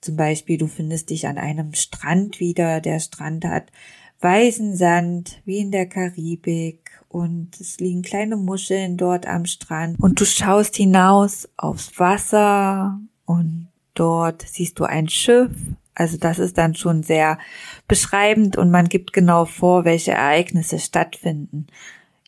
Zum 0.00 0.16
Beispiel, 0.16 0.58
du 0.58 0.66
findest 0.66 1.10
dich 1.10 1.26
an 1.26 1.38
einem 1.38 1.74
Strand 1.74 2.40
wieder. 2.40 2.80
Der 2.80 3.00
Strand 3.00 3.44
hat 3.44 3.72
weißen 4.20 4.76
Sand, 4.76 5.40
wie 5.44 5.58
in 5.58 5.70
der 5.70 5.86
Karibik. 5.86 6.90
Und 7.08 7.60
es 7.60 7.78
liegen 7.78 8.02
kleine 8.02 8.36
Muscheln 8.36 8.96
dort 8.96 9.26
am 9.26 9.46
Strand. 9.46 9.98
Und 10.00 10.20
du 10.20 10.24
schaust 10.24 10.76
hinaus 10.76 11.48
aufs 11.56 11.98
Wasser 11.98 13.00
und 13.24 13.68
dort 13.94 14.42
siehst 14.42 14.78
du 14.78 14.84
ein 14.84 15.08
Schiff. 15.08 15.52
Also 15.94 16.16
das 16.16 16.38
ist 16.38 16.58
dann 16.58 16.74
schon 16.74 17.02
sehr 17.02 17.38
beschreibend 17.86 18.56
und 18.56 18.70
man 18.70 18.88
gibt 18.88 19.12
genau 19.12 19.44
vor, 19.44 19.84
welche 19.84 20.12
Ereignisse 20.12 20.80
stattfinden. 20.80 21.68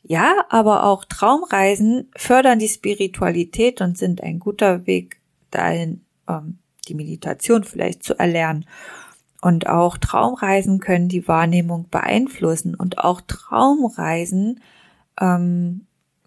Ja, 0.04 0.44
aber 0.50 0.84
auch 0.84 1.04
Traumreisen 1.04 2.08
fördern 2.14 2.60
die 2.60 2.68
Spiritualität 2.68 3.80
und 3.80 3.98
sind 3.98 4.22
ein 4.22 4.38
guter 4.38 4.86
Weg 4.86 5.18
dahin, 5.56 6.02
ähm, 6.28 6.58
die 6.88 6.94
Meditation 6.94 7.64
vielleicht 7.64 8.02
zu 8.02 8.18
erlernen. 8.18 8.66
Und 9.40 9.68
auch 9.68 9.98
Traumreisen 9.98 10.80
können 10.80 11.08
die 11.08 11.28
Wahrnehmung 11.28 11.88
beeinflussen. 11.90 12.74
Und 12.74 12.98
auch 12.98 13.20
Traumreisen 13.20 14.60
ähm, 15.20 15.86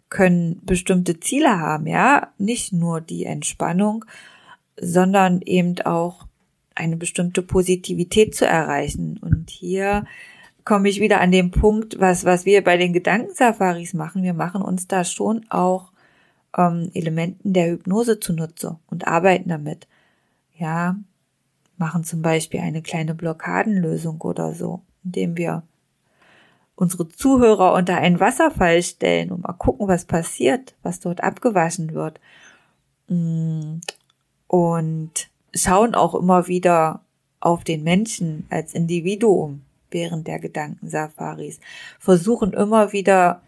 können 0.10 0.62
bestimmte 0.64 1.20
Ziele 1.20 1.60
haben, 1.60 1.88
ja, 1.88 2.30
nicht 2.38 2.74
nur 2.74 3.02
die 3.02 3.26
Entspannung, 3.26 4.06
sondern 4.80 5.42
eben 5.42 5.80
auch 5.82 6.26
eine 6.76 6.98
bestimmte 6.98 7.42
Positivität 7.42 8.36
zu 8.36 8.46
erreichen. 8.46 9.20
Und 9.22 9.50
hier 9.50 10.06
komme 10.64 10.90
ich 10.90 11.00
wieder 11.00 11.22
an 11.22 11.32
den 11.32 11.52
Punkt, 11.52 12.00
was, 12.00 12.26
was 12.26 12.46
wir 12.46 12.64
bei 12.64 12.78
den 12.78 12.94
Gedankensafaris 12.94 13.94
machen. 13.94 14.24
Wir 14.24 14.34
machen 14.34 14.62
uns 14.62 14.88
da 14.88 15.04
schon 15.04 15.46
auch 15.50 15.89
ähm, 16.58 16.92
Elementen 16.94 17.54
der 17.54 17.72
Hypnose 17.72 18.20
zunutze 18.20 18.78
und 18.88 19.08
arbeiten 19.08 19.50
damit. 19.50 19.88
Ja, 20.58 20.96
machen 21.78 22.04
zum 22.04 22.22
Beispiel 22.22 22.60
eine 22.60 22.82
kleine 22.82 23.16
Blockadenlösung 23.16 24.20
oder 24.22 24.54
so, 24.54 24.82
indem 25.04 25.38
wir 25.38 25.64
unsere 26.76 27.10
Zuhörer 27.10 27.74
unter 27.74 27.98
einen 27.98 28.20
Wasserfall 28.20 28.82
stellen 28.84 29.32
und 29.32 29.44
mal 29.44 29.54
gucken, 29.54 29.88
was 29.88 30.06
passiert, 30.06 30.76
was 30.82 31.00
dort 31.00 31.24
abgewaschen 31.24 31.94
wird. 31.94 32.20
Mm, 33.08 33.80
und 34.48 35.30
schauen 35.54 35.96
auch 35.96 36.16
immer 36.16 36.48
wieder 36.48 37.02
auf 37.40 37.64
den 37.64 37.84
Menschen 37.84 38.46
als 38.50 38.74
Individuum 38.74 39.62
während 39.92 40.28
der 40.28 40.40
Gedankensafaris, 40.40 41.60
versuchen 42.00 42.54
immer 42.54 42.94
wieder 42.94 43.42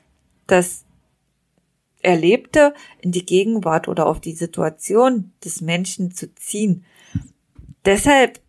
das 0.47 0.83
Erlebte 2.03 2.73
in 2.99 3.11
die 3.11 3.25
Gegenwart 3.25 3.87
oder 3.87 4.07
auf 4.07 4.19
die 4.19 4.33
Situation 4.33 5.31
des 5.43 5.61
Menschen 5.61 6.11
zu 6.11 6.33
ziehen. 6.35 6.85
Deshalb, 7.85 8.39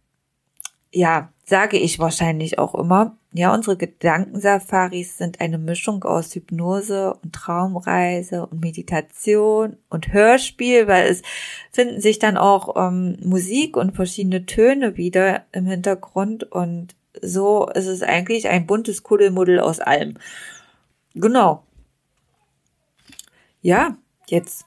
ja, 0.93 1.33
sage 1.45 1.79
ich 1.79 1.99
wahrscheinlich 1.99 2.59
auch 2.59 2.75
immer, 2.75 3.17
ja, 3.35 3.55
unsere 3.55 3.79
Gedankensafaris 3.79 5.17
sind 5.17 5.41
eine 5.41 5.57
Mischung 5.57 6.05
aus 6.05 6.35
Hypnose 6.35 7.15
und 7.23 7.35
Traumreise 7.35 8.47
und 8.47 8.61
Meditation 8.61 9.79
und 9.89 10.13
Hörspiel, 10.13 10.87
weil 10.87 11.09
es 11.09 11.23
finden 11.73 12.01
sich 12.01 12.19
dann 12.19 12.37
auch 12.37 12.77
ähm, 12.77 13.17
Musik 13.23 13.79
und 13.79 13.97
verschiedene 13.97 14.45
Töne 14.45 14.99
wieder 14.99 15.45
im 15.53 15.65
Hintergrund 15.67 16.45
und 16.45 16.95
so 17.23 17.69
ist 17.69 17.87
es 17.87 18.03
eigentlich 18.03 18.49
ein 18.49 18.67
buntes 18.67 19.03
Kuddelmuddel 19.03 19.61
aus 19.61 19.81
allem. 19.81 20.19
Genau. 21.15 21.65
Ja, 23.63 23.97
jetzt 24.27 24.67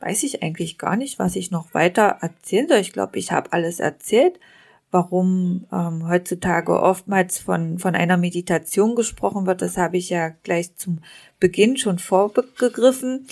weiß 0.00 0.24
ich 0.24 0.42
eigentlich 0.42 0.76
gar 0.78 0.96
nicht, 0.96 1.18
was 1.18 1.36
ich 1.36 1.50
noch 1.50 1.72
weiter 1.72 2.18
erzählen 2.20 2.68
soll. 2.68 2.78
Ich 2.78 2.92
glaube, 2.92 3.18
ich 3.18 3.32
habe 3.32 3.52
alles 3.52 3.80
erzählt 3.80 4.38
warum 4.90 5.66
ähm, 5.72 6.08
heutzutage 6.08 6.80
oftmals 6.80 7.38
von, 7.38 7.78
von 7.78 7.94
einer 7.94 8.16
Meditation 8.16 8.94
gesprochen 8.94 9.46
wird. 9.46 9.62
Das 9.62 9.76
habe 9.76 9.96
ich 9.96 10.10
ja 10.10 10.30
gleich 10.42 10.74
zum 10.76 11.00
Beginn 11.40 11.76
schon 11.76 11.98
vorgegriffen, 11.98 13.26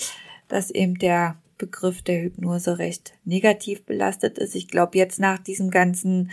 dass 0.49 0.71
eben 0.71 0.99
der 0.99 1.37
Begriff 1.57 2.03
der 2.03 2.21
Hypnose 2.23 2.79
recht 2.79 3.15
negativ 3.25 3.85
belastet 3.85 4.39
ist. 4.39 4.55
Ich 4.55 4.69
glaube, 4.69 4.99
jetzt 4.99 5.21
nach 5.21 5.39
diesen 5.39 5.71
ganzen 5.71 6.33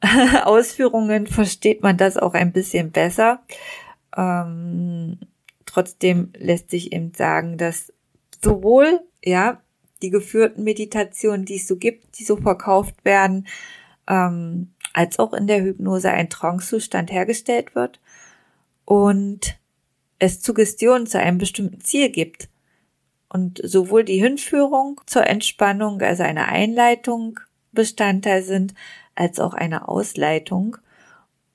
Ausführungen 0.44 1.26
versteht 1.26 1.82
man 1.82 1.96
das 1.96 2.16
auch 2.16 2.34
ein 2.34 2.52
bisschen 2.52 2.90
besser. 2.90 3.42
Ähm, 4.16 5.18
trotzdem 5.66 6.32
lässt 6.36 6.70
sich 6.70 6.92
eben 6.92 7.12
sagen, 7.14 7.58
dass 7.58 7.92
sowohl, 8.42 9.00
ja, 9.24 9.60
die 10.02 10.10
geführten 10.10 10.64
Meditationen, 10.64 11.44
die 11.46 11.56
es 11.56 11.66
so 11.66 11.76
gibt, 11.76 12.18
die 12.18 12.24
so 12.24 12.36
verkauft 12.36 13.04
werden, 13.04 13.46
ähm, 14.06 14.72
als 14.92 15.18
auch 15.18 15.32
in 15.32 15.46
der 15.46 15.62
Hypnose 15.62 16.10
ein 16.10 16.28
Trancezustand 16.28 17.10
hergestellt 17.10 17.74
wird 17.74 18.00
und 18.84 19.58
es 20.18 20.42
Suggestionen 20.42 21.06
zu 21.06 21.18
einem 21.18 21.38
bestimmten 21.38 21.80
Ziel 21.80 22.10
gibt. 22.10 22.48
Und 23.28 23.60
sowohl 23.64 24.04
die 24.04 24.22
Hinführung 24.22 25.00
zur 25.06 25.26
Entspannung, 25.26 26.00
also 26.00 26.22
eine 26.22 26.46
Einleitung 26.46 27.40
Bestandteil 27.72 28.44
sind, 28.44 28.74
als 29.16 29.40
auch 29.40 29.54
eine 29.54 29.88
Ausleitung. 29.88 30.76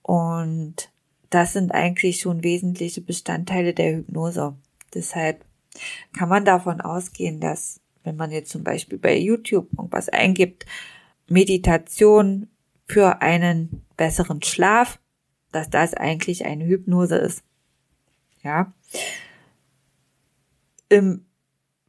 Und 0.02 0.89
das 1.30 1.54
sind 1.54 1.72
eigentlich 1.72 2.20
schon 2.20 2.44
wesentliche 2.44 3.02
Bestandteile 3.02 3.74
der 3.74 3.98
Hypnose. 3.98 4.56
Deshalb 4.94 5.46
kann 6.18 6.30
man 6.30 6.46
davon 6.46 6.82
ausgehen, 6.82 7.40
dass 7.40 7.80
wenn 8.04 8.16
man 8.16 8.32
jetzt 8.32 8.52
zum 8.52 8.64
Beispiel 8.64 8.98
bei 8.98 9.18
YouTube 9.18 9.68
irgendwas 9.78 10.10
eingibt, 10.10 10.66
Meditation 11.28 12.48
für 12.88 13.22
einen 13.22 13.86
besseren 13.98 14.42
Schlaf, 14.42 15.00
dass 15.52 15.70
das 15.70 15.94
eigentlich 15.94 16.46
eine 16.46 16.66
Hypnose 16.66 17.18
ist. 17.18 17.44
Ja. 18.42 18.74
Im 20.88 21.26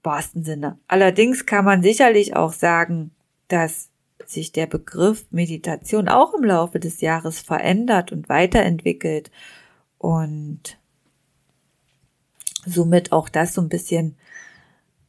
wahrsten 0.03 0.45
Sinne. 0.45 0.79
Allerdings 0.89 1.47
kann 1.47 1.65
man 1.65 1.83
sicherlich 1.83 2.37
auch 2.37 2.53
sagen, 2.53 3.13
dass 3.49 3.90
sich 4.33 4.53
der 4.53 4.67
Begriff 4.67 5.27
Meditation 5.31 6.09
auch 6.09 6.35
im 6.35 6.45
Laufe 6.45 6.81
des 6.81 7.01
Jahres 7.01 7.41
verändert 7.41 8.13
und 8.13 8.29
weiterentwickelt 8.29 9.31
und 9.99 10.79
somit 12.67 13.13
auch 13.13 13.29
das 13.29 13.55
so 13.55 13.61
ein 13.61 13.69
bisschen 13.69 14.17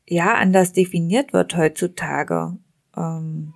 ja 0.08 0.34
anders 0.36 0.74
definiert 0.74 1.34
wird 1.34 1.56
heutzutage. 1.56 2.58
Ähm, 2.98 3.54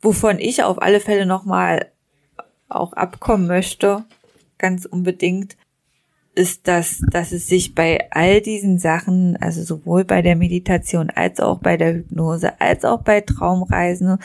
wovon 0.00 0.38
ich 0.38 0.62
auf 0.62 0.80
alle 0.80 1.00
Fälle 1.00 1.26
nochmal 1.26 1.92
auch 2.68 2.92
abkommen 2.92 3.46
möchte, 3.46 4.04
ganz 4.58 4.84
unbedingt, 4.84 5.56
ist, 6.40 6.66
dass, 6.66 7.02
dass 7.10 7.32
es 7.32 7.46
sich 7.46 7.74
bei 7.74 8.10
all 8.10 8.40
diesen 8.40 8.78
Sachen, 8.78 9.36
also 9.36 9.62
sowohl 9.62 10.04
bei 10.04 10.22
der 10.22 10.36
Meditation 10.36 11.10
als 11.10 11.38
auch 11.38 11.58
bei 11.58 11.76
der 11.76 11.94
Hypnose, 11.94 12.58
als 12.60 12.84
auch 12.86 13.02
bei 13.02 13.20
Traumreisen, 13.20 14.18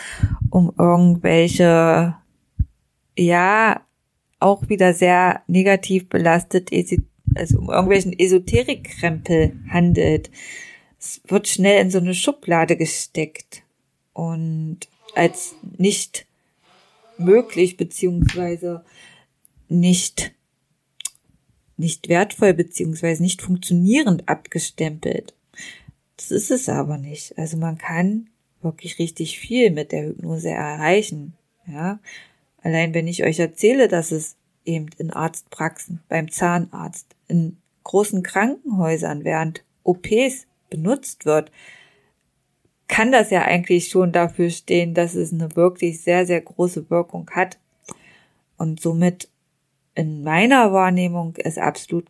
um 0.50 0.72
irgendwelche, 0.78 2.16
ja, 3.18 3.82
auch 4.40 4.70
wieder 4.70 4.94
sehr 4.94 5.42
negativ 5.48 6.08
belastet, 6.08 6.72
also 7.36 7.60
um 7.60 7.70
irgendwelchen 7.70 8.18
Esoterikkrempel 8.18 9.54
handelt. 9.70 10.32
Es 10.98 11.22
wird 11.28 11.48
schnell 11.50 11.82
in 11.82 11.92
so 11.92 11.98
eine 11.98 12.14
Schublade 12.14 12.78
gesteckt. 12.78 13.64
Und 14.14 14.88
als 15.16 15.56
nicht 15.78 16.26
möglich 17.18 17.76
beziehungsweise 17.76 18.86
nicht 19.68 20.35
nicht 21.78 22.10
wertvoll 22.10 22.54
beziehungsweise 22.54 23.22
nicht 23.22 23.42
funktionierend 23.42 24.28
abgestempelt. 24.30 25.34
Das 26.18 26.32
ist 26.32 26.52
es 26.52 26.70
aber 26.70 26.98
nicht. 26.98 27.38
Also 27.38 27.58
man 27.58 27.78
kann 27.78 28.30
wirklich 28.62 29.00
richtig 29.00 29.40
viel 29.40 29.72
mit 29.72 29.92
der 29.92 30.08
Hypnose 30.08 30.50
erreichen. 30.50 31.34
Ja, 31.68 32.00
allein 32.62 32.94
wenn 32.94 33.08
ich 33.08 33.24
euch 33.24 33.40
erzähle, 33.40 33.88
dass 33.88 34.12
es 34.12 34.36
eben 34.66 34.88
in 34.98 35.12
Arztpraxen, 35.12 36.02
beim 36.10 36.32
Zahnarzt, 36.32 37.16
in 37.28 37.58
großen 37.84 38.24
Krankenhäusern 38.24 39.24
während 39.24 39.64
OPs 39.84 40.48
benutzt 40.70 41.26
wird, 41.26 41.52
kann 42.88 43.12
das 43.12 43.30
ja 43.30 43.44
eigentlich 43.44 43.88
schon 43.88 44.12
dafür 44.12 44.50
stehen, 44.50 44.94
dass 44.94 45.16
es 45.16 45.34
eine 45.34 45.56
wirklich 45.56 46.02
sehr, 46.02 46.26
sehr 46.26 46.42
große 46.42 46.90
Wirkung 46.90 47.30
hat. 47.32 47.58
Und 48.58 48.80
somit 48.80 49.30
in 49.96 50.24
meiner 50.24 50.74
Wahrnehmung 50.74 51.36
es 51.38 51.58
absolut 51.58 52.06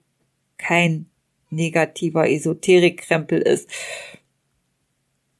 kein 0.58 1.06
negativer 1.50 2.30
Esoterik-Krempel 2.30 3.42
ist. 3.42 3.70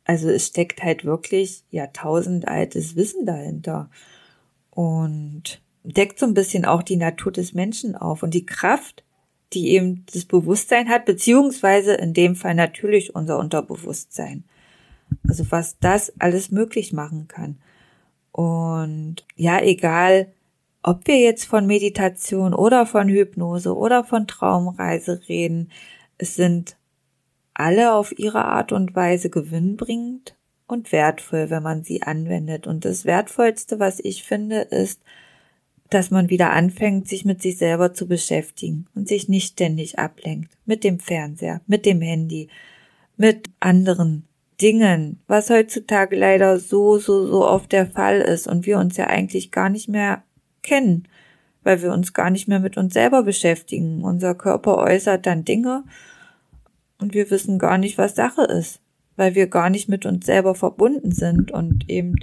Also 0.06 0.30
es 0.30 0.48
steckt 0.48 0.84
halt 0.84 1.04
wirklich 1.04 1.64
Jahrtausend 1.72 2.48
altes 2.48 2.96
Wissen 2.96 3.26
dahinter 3.26 3.90
und 4.70 5.62
deckt 5.84 6.20
so 6.20 6.28
ein 6.28 6.36
bisschen 6.36 6.66
auch 6.66 6.84
die 6.84 6.98
Natur 6.98 7.32
des 7.32 7.54
Menschen 7.54 7.96
auf 7.96 8.22
und 8.22 8.34
die 8.34 8.46
Kraft, 8.46 9.04
die 9.54 9.70
eben 9.70 10.06
das 10.14 10.26
Bewusstsein 10.26 10.90
hat, 10.90 11.06
beziehungsweise 11.06 11.94
in 11.96 12.14
dem 12.14 12.36
Fall 12.36 12.56
natürlich 12.56 13.16
unser 13.16 13.40
Unterbewusstsein. 13.40 14.44
Also 15.28 15.50
was 15.50 15.80
das 15.80 16.14
alles 16.20 16.52
möglich 16.52 16.94
machen 16.94 17.28
kann. 17.28 17.58
Und 18.32 19.26
ja, 19.36 19.62
egal, 19.62 20.34
ob 20.88 21.08
wir 21.08 21.18
jetzt 21.20 21.46
von 21.46 21.66
Meditation 21.66 22.54
oder 22.54 22.86
von 22.86 23.10
Hypnose 23.10 23.76
oder 23.76 24.04
von 24.04 24.28
Traumreise 24.28 25.20
reden, 25.28 25.72
es 26.20 26.36
sind 26.36 26.78
alle 27.56 27.94
auf 27.94 28.18
ihre 28.20 28.46
Art 28.46 28.72
und 28.72 28.96
Weise 28.96 29.32
gewinnbringend 29.32 30.36
und 30.68 30.92
wertvoll, 30.92 31.50
wenn 31.50 31.64
man 31.64 31.84
sie 31.84 32.04
anwendet. 32.04 32.68
Und 32.68 32.86
das 32.86 33.04
Wertvollste, 33.04 33.80
was 33.80 34.00
ich 34.00 34.24
finde, 34.24 34.58
ist, 34.62 35.02
dass 35.90 36.12
man 36.12 36.30
wieder 36.30 36.52
anfängt, 36.52 37.08
sich 37.08 37.26
mit 37.26 37.42
sich 37.42 37.58
selber 37.58 37.96
zu 37.96 38.08
beschäftigen 38.08 38.86
und 38.94 39.08
sich 39.08 39.28
nicht 39.28 39.54
ständig 39.54 39.98
ablenkt 39.98 40.52
mit 40.68 40.84
dem 40.84 41.00
Fernseher, 41.00 41.62
mit 41.66 41.88
dem 41.88 42.02
Handy, 42.02 42.48
mit 43.18 43.50
anderen 43.60 44.28
Dingen, 44.62 45.20
was 45.26 45.50
heutzutage 45.50 46.16
leider 46.16 46.60
so, 46.60 47.00
so, 47.00 47.26
so 47.26 47.48
oft 47.48 47.72
der 47.72 47.88
Fall 47.88 48.22
ist 48.22 48.48
und 48.48 48.68
wir 48.68 48.78
uns 48.78 48.98
ja 48.98 49.08
eigentlich 49.08 49.50
gar 49.50 49.70
nicht 49.70 49.90
mehr 49.90 50.22
kennen, 50.66 51.08
weil 51.64 51.82
wir 51.82 51.94
uns 51.94 52.14
gar 52.14 52.30
nicht 52.30 52.48
mehr 52.48 52.60
mit 52.60 52.78
uns 52.78 52.94
selber 52.94 53.24
beschäftigen. 53.24 54.04
Unser 54.04 54.36
Körper 54.36 54.78
äußert 54.78 55.26
dann 55.26 55.46
Dinge 55.46 55.84
und 57.00 57.14
wir 57.14 57.30
wissen 57.32 57.60
gar 57.60 57.78
nicht, 57.78 57.98
was 57.98 58.16
Sache 58.16 58.44
ist, 58.44 58.82
weil 59.16 59.36
wir 59.36 59.48
gar 59.48 59.70
nicht 59.70 59.90
mit 59.90 60.06
uns 60.06 60.26
selber 60.26 60.56
verbunden 60.56 61.12
sind 61.12 61.52
und 61.52 61.90
eben, 61.90 62.16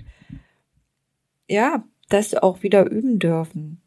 ja, 1.49 1.85
das 2.09 2.35
auch 2.35 2.63
wieder 2.63 2.91
üben 2.91 3.19
dürfen. 3.19 3.81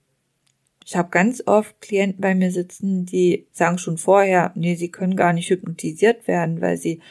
Ich 0.86 0.96
habe 0.96 1.10
ganz 1.10 1.44
oft 1.46 1.82
Klienten 1.82 2.22
bei 2.22 2.36
mir 2.36 2.52
sitzen, 2.52 3.06
die 3.06 3.48
sagen 3.52 3.78
schon 3.78 3.98
vorher, 3.98 4.52
nee, 4.56 4.76
sie 4.76 4.92
können 4.92 5.16
gar 5.16 5.34
nicht 5.34 5.50
hypnotisiert 5.50 6.28
werden, 6.28 6.62
weil 6.62 6.78
sie 6.78 7.02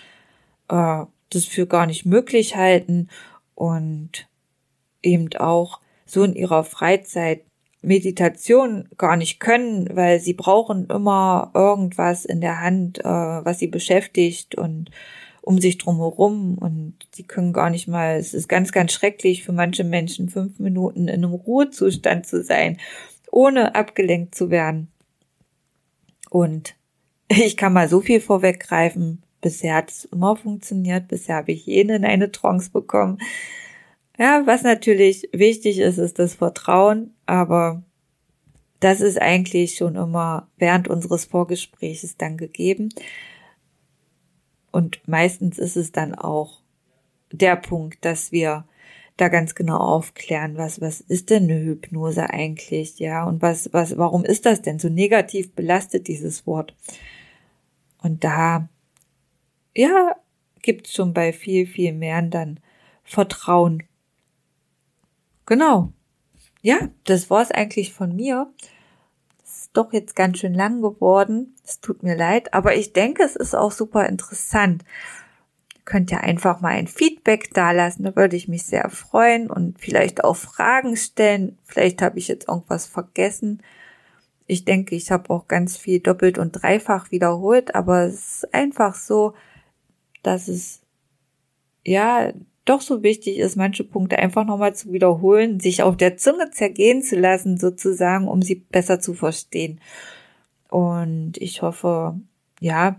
äh, 0.69 1.05
das 1.31 1.45
für 1.45 1.67
gar 1.67 1.87
nicht 1.87 2.07
möglich 2.07 2.57
halten 2.57 3.09
und 3.55 4.29
eben 5.03 5.29
auch 5.37 5.81
so 6.15 6.25
in 6.25 6.35
ihrer 6.35 6.65
Freizeit 6.65 7.43
Meditation 7.83 8.89
gar 8.97 9.17
nicht 9.17 9.41
können, 9.41 9.89
weil 9.95 10.19
sie 10.19 10.33
brauchen 10.33 10.87
immer 10.87 11.51
irgendwas 11.55 12.25
in 12.25 12.41
der 12.41 12.63
Hand, 12.63 13.01
äh, 13.01 13.05
was 13.05 13.59
sie 13.59 13.67
beschäftigt 13.67 14.55
und 14.55 14.91
um 15.43 15.61
sich 15.61 15.77
drumherum 15.77 16.57
und 16.57 16.95
sie 17.13 17.25
können 17.25 17.53
gar 17.53 17.69
nicht 17.69 17.87
mal, 17.87 18.17
es 18.17 18.33
ist 18.33 18.49
ganz, 18.49 18.73
ganz 18.73 18.93
schrecklich 18.93 19.45
für 19.45 19.53
manche 19.53 19.85
Menschen, 19.85 20.31
fünf 20.31 20.59
Minuten 20.59 21.09
in 21.09 21.23
einem 21.23 21.35
Ruhezustand 21.35 22.27
zu 22.27 22.43
sein 22.43 22.79
ohne 23.35 23.75
abgelenkt 23.75 24.35
zu 24.35 24.51
werden. 24.51 24.89
Und 26.31 26.77
ich 27.29 27.57
kann 27.57 27.73
mal 27.73 27.89
so 27.89 28.01
viel 28.01 28.21
vorweggreifen. 28.21 29.23
Bisher 29.41 29.75
hat 29.75 29.91
es 29.91 30.05
immer 30.07 30.37
funktioniert. 30.37 31.09
Bisher 31.09 31.37
habe 31.37 31.53
ich 31.53 31.67
jeden 31.67 31.91
in 31.91 32.05
eine 32.05 32.33
Trance 32.33 32.71
bekommen. 32.71 33.19
Ja, 34.19 34.43
was 34.47 34.63
natürlich 34.63 35.29
wichtig 35.33 35.79
ist, 35.79 35.99
ist 35.99 36.19
das 36.19 36.35
Vertrauen, 36.35 37.15
aber 37.27 37.83
das 38.81 39.01
ist 39.01 39.21
eigentlich 39.21 39.77
schon 39.77 39.97
immer 39.97 40.49
während 40.57 40.89
unseres 40.89 41.25
Vorgespräches 41.25 42.17
dann 42.17 42.37
gegeben. 42.37 42.91
Und 44.71 45.01
meistens 45.07 45.59
ist 45.59 45.77
es 45.77 45.91
dann 45.91 46.15
auch 46.15 46.61
der 47.33 47.57
Punkt, 47.57 48.05
dass 48.05 48.31
wir 48.31 48.65
da 49.17 49.29
ganz 49.29 49.55
genau 49.55 49.79
aufklären, 49.79 50.57
was, 50.57 50.81
was 50.81 51.01
ist 51.01 51.31
denn 51.31 51.45
eine 51.45 51.61
Hypnose 51.61 52.31
eigentlich, 52.31 52.99
ja, 52.99 53.25
und 53.25 53.43
was, 53.43 53.73
was, 53.73 53.97
warum 53.97 54.25
ist 54.25 54.45
das 54.45 54.63
denn 54.63 54.79
so 54.79 54.89
negativ 54.89 55.53
belastet, 55.55 56.09
dieses 56.09 56.47
Wort? 56.47 56.75
Und 58.03 58.25
da, 58.25 58.69
ja, 59.77 60.17
gibt's 60.63 60.93
schon 60.93 61.15
bei 61.15 61.33
viel, 61.33 61.67
viel 61.67 61.93
mehr 61.93 62.23
dann 62.23 62.61
Vertrauen. 63.05 63.85
Genau. 65.47 65.93
Ja, 66.63 66.89
das 67.05 67.31
war's 67.31 67.51
eigentlich 67.51 67.93
von 67.93 68.15
mir. 68.15 68.53
Das 69.41 69.63
ist 69.63 69.71
doch 69.75 69.93
jetzt 69.93 70.17
ganz 70.17 70.39
schön 70.39 70.55
lang 70.55 70.81
geworden. 70.81 71.55
Es 71.65 71.81
tut 71.81 72.03
mir 72.03 72.17
leid, 72.17 72.55
aber 72.55 72.75
ich 72.77 72.93
denke, 72.93 73.23
es 73.23 73.37
ist 73.37 73.55
auch 73.55 73.73
super 73.73 74.07
interessant 74.07 74.85
könnt 75.85 76.11
ihr 76.11 76.23
einfach 76.23 76.61
mal 76.61 76.71
ein 76.71 76.87
Feedback 76.87 77.53
dalassen. 77.53 78.05
Da 78.05 78.17
würde 78.17 78.37
ich 78.37 78.49
mich 78.49 78.65
sehr 78.65 78.89
freuen 78.91 79.51
und 79.51 79.79
vielleicht 79.79 80.25
auch 80.25 80.37
Fragen 80.37 80.97
stellen. 80.97 81.59
Vielleicht 81.65 82.01
habe 82.03 82.19
ich 82.19 82.29
jetzt 82.29 82.49
irgendwas 82.49 82.87
vergessen. 82.87 83.63
Ich 84.47 84.65
denke, 84.65 84.95
ich 84.95 85.11
habe 85.11 85.31
auch 85.31 85.49
ganz 85.49 85.77
viel 85.77 86.01
doppelt 86.01 86.39
und 86.39 86.53
dreifach 86.53 87.11
wiederholt, 87.11 87.75
aber 87.75 88.05
es 88.05 88.45
ist 88.45 88.55
einfach 88.55 88.95
so, 88.95 89.35
dass 90.23 90.49
es 90.49 90.83
ja 91.85 92.33
doch 92.65 92.81
so 92.81 93.03
wichtig 93.03 93.39
ist, 93.39 93.57
manche 93.57 93.85
Punkte 93.85 94.19
einfach 94.19 94.45
nochmal 94.45 94.75
zu 94.75 94.93
wiederholen, 94.93 95.61
sich 95.61 95.83
auf 95.83 95.97
der 95.97 96.17
Zunge 96.17 96.51
zergehen 96.51 97.03
zu 97.03 97.17
lassen, 97.17 97.59
sozusagen, 97.59 98.29
um 98.29 98.43
sie 98.43 98.57
besser 98.57 99.01
zu 99.01 99.15
verstehen. 99.15 99.81
Und 100.69 101.37
ich 101.37 101.63
hoffe, 101.63 102.19
ja, 102.61 102.97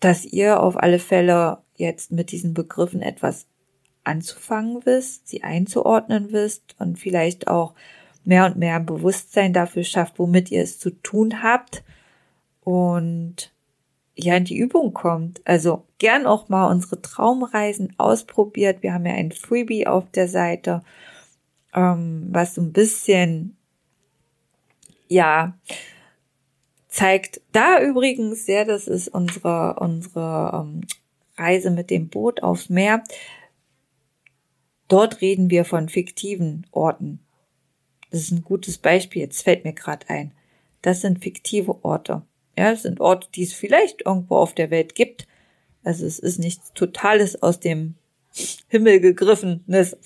dass 0.00 0.24
ihr 0.24 0.60
auf 0.62 0.76
alle 0.76 0.98
Fälle 0.98 1.58
jetzt 1.76 2.12
mit 2.12 2.30
diesen 2.30 2.54
Begriffen 2.54 3.02
etwas 3.02 3.46
anzufangen 4.04 4.86
wisst, 4.86 5.28
sie 5.28 5.42
einzuordnen 5.42 6.32
wisst 6.32 6.76
und 6.78 6.98
vielleicht 6.98 7.48
auch 7.48 7.74
mehr 8.24 8.46
und 8.46 8.56
mehr 8.56 8.80
Bewusstsein 8.80 9.52
dafür 9.52 9.84
schafft, 9.84 10.18
womit 10.18 10.50
ihr 10.50 10.62
es 10.62 10.78
zu 10.78 10.90
tun 10.90 11.42
habt 11.42 11.82
und 12.62 13.52
ja 14.18 14.36
in 14.36 14.44
die 14.44 14.58
Übung 14.58 14.92
kommt. 14.92 15.40
Also 15.44 15.84
gern 15.98 16.26
auch 16.26 16.48
mal 16.48 16.70
unsere 16.70 17.00
Traumreisen 17.00 17.94
ausprobiert. 17.98 18.82
Wir 18.82 18.92
haben 18.92 19.06
ja 19.06 19.14
ein 19.14 19.32
Freebie 19.32 19.86
auf 19.86 20.10
der 20.10 20.28
Seite, 20.28 20.82
ähm, 21.74 22.28
was 22.30 22.54
so 22.54 22.62
ein 22.62 22.72
bisschen 22.72 23.56
ja 25.08 25.54
zeigt 26.88 27.40
da 27.52 27.80
übrigens 27.80 28.44
sehr, 28.44 28.64
das 28.64 28.88
ist 28.88 29.08
unsere, 29.08 29.76
unsere 29.78 30.50
ähm, 30.54 30.80
Reise 31.36 31.70
mit 31.70 31.90
dem 31.90 32.08
Boot 32.08 32.42
aufs 32.42 32.70
Meer. 32.70 33.04
Dort 34.88 35.20
reden 35.20 35.50
wir 35.50 35.64
von 35.64 35.88
fiktiven 35.88 36.66
Orten. 36.72 37.20
Das 38.10 38.20
ist 38.20 38.32
ein 38.32 38.42
gutes 38.42 38.78
Beispiel, 38.78 39.22
jetzt 39.22 39.42
fällt 39.42 39.64
mir 39.64 39.74
gerade 39.74 40.08
ein. 40.08 40.32
Das 40.82 41.02
sind 41.02 41.22
fiktive 41.22 41.84
Orte. 41.84 42.22
Ja, 42.58 42.72
das 42.72 42.82
sind 42.82 43.00
Orte, 43.00 43.28
die 43.36 43.44
es 43.44 43.52
vielleicht 43.52 44.04
irgendwo 44.04 44.34
auf 44.34 44.52
der 44.52 44.72
Welt 44.72 44.96
gibt. 44.96 45.28
Also 45.84 46.04
es 46.04 46.18
ist 46.18 46.40
nichts 46.40 46.72
Totales 46.72 47.40
aus 47.40 47.60
dem 47.60 47.94
Himmel 48.66 48.98
gegriffenes. 48.98 49.96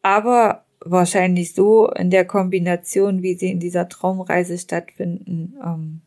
Aber 0.00 0.64
wahrscheinlich 0.80 1.52
so 1.52 1.90
in 1.90 2.08
der 2.08 2.24
Kombination, 2.24 3.22
wie 3.22 3.34
sie 3.34 3.50
in 3.50 3.60
dieser 3.60 3.90
Traumreise 3.90 4.56
stattfinden, 4.56 5.58
ähm, 5.62 6.00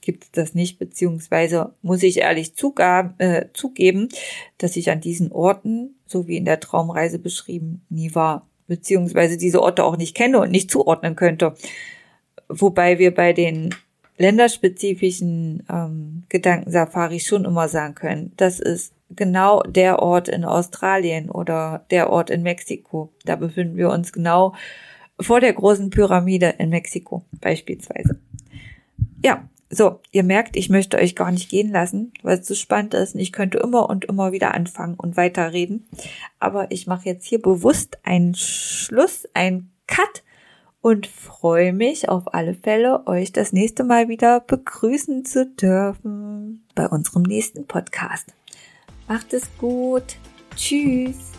gibt 0.00 0.24
es 0.24 0.32
das 0.32 0.54
nicht, 0.54 0.80
beziehungsweise 0.80 1.74
muss 1.82 2.02
ich 2.02 2.18
ehrlich 2.18 2.56
zugab, 2.56 3.14
äh, 3.20 3.46
zugeben, 3.52 4.08
dass 4.56 4.74
ich 4.74 4.90
an 4.90 5.00
diesen 5.00 5.30
Orten, 5.30 5.94
so 6.04 6.26
wie 6.26 6.36
in 6.36 6.44
der 6.44 6.58
Traumreise 6.58 7.20
beschrieben, 7.20 7.86
nie 7.90 8.12
war, 8.16 8.48
beziehungsweise 8.66 9.36
diese 9.36 9.62
Orte 9.62 9.84
auch 9.84 9.96
nicht 9.96 10.16
kenne 10.16 10.40
und 10.40 10.50
nicht 10.50 10.68
zuordnen 10.68 11.14
könnte. 11.14 11.54
Wobei 12.48 12.98
wir 12.98 13.14
bei 13.14 13.32
den 13.32 13.72
länderspezifischen 14.18 15.64
ähm, 15.70 16.24
Gedankensafari 16.28 17.20
schon 17.20 17.44
immer 17.44 17.68
sagen 17.68 17.94
können, 17.94 18.32
das 18.36 18.60
ist 18.60 18.92
genau 19.10 19.62
der 19.62 20.00
Ort 20.00 20.28
in 20.28 20.44
Australien 20.44 21.30
oder 21.30 21.84
der 21.90 22.10
Ort 22.10 22.28
in 22.30 22.42
Mexiko. 22.42 23.10
Da 23.24 23.36
befinden 23.36 23.76
wir 23.76 23.90
uns 23.90 24.12
genau 24.12 24.54
vor 25.20 25.40
der 25.40 25.52
großen 25.52 25.90
Pyramide 25.90 26.54
in 26.58 26.68
Mexiko 26.68 27.22
beispielsweise. 27.40 28.18
Ja, 29.24 29.48
so, 29.70 30.00
ihr 30.12 30.22
merkt, 30.22 30.56
ich 30.56 30.70
möchte 30.70 30.96
euch 30.96 31.14
gar 31.14 31.30
nicht 31.30 31.50
gehen 31.50 31.70
lassen, 31.70 32.12
weil 32.22 32.38
es 32.38 32.46
so 32.46 32.54
spannend 32.54 32.94
ist 32.94 33.14
und 33.14 33.20
ich 33.20 33.32
könnte 33.32 33.58
immer 33.58 33.90
und 33.90 34.06
immer 34.06 34.32
wieder 34.32 34.54
anfangen 34.54 34.94
und 34.94 35.16
weiterreden. 35.16 35.86
Aber 36.38 36.70
ich 36.70 36.86
mache 36.86 37.06
jetzt 37.08 37.26
hier 37.26 37.40
bewusst 37.40 37.98
einen 38.02 38.34
Schluss, 38.34 39.28
einen 39.34 39.70
Cut 39.86 40.22
und 40.80 41.06
freue 41.06 41.72
mich 41.72 42.08
auf 42.08 42.34
alle 42.34 42.54
Fälle, 42.54 43.06
euch 43.06 43.32
das 43.32 43.52
nächste 43.52 43.84
Mal 43.84 44.08
wieder 44.08 44.40
begrüßen 44.40 45.24
zu 45.24 45.46
dürfen 45.46 46.64
bei 46.74 46.86
unserem 46.86 47.22
nächsten 47.22 47.66
Podcast. 47.66 48.34
Macht 49.08 49.32
es 49.32 49.48
gut. 49.58 50.16
Tschüss. 50.56 51.37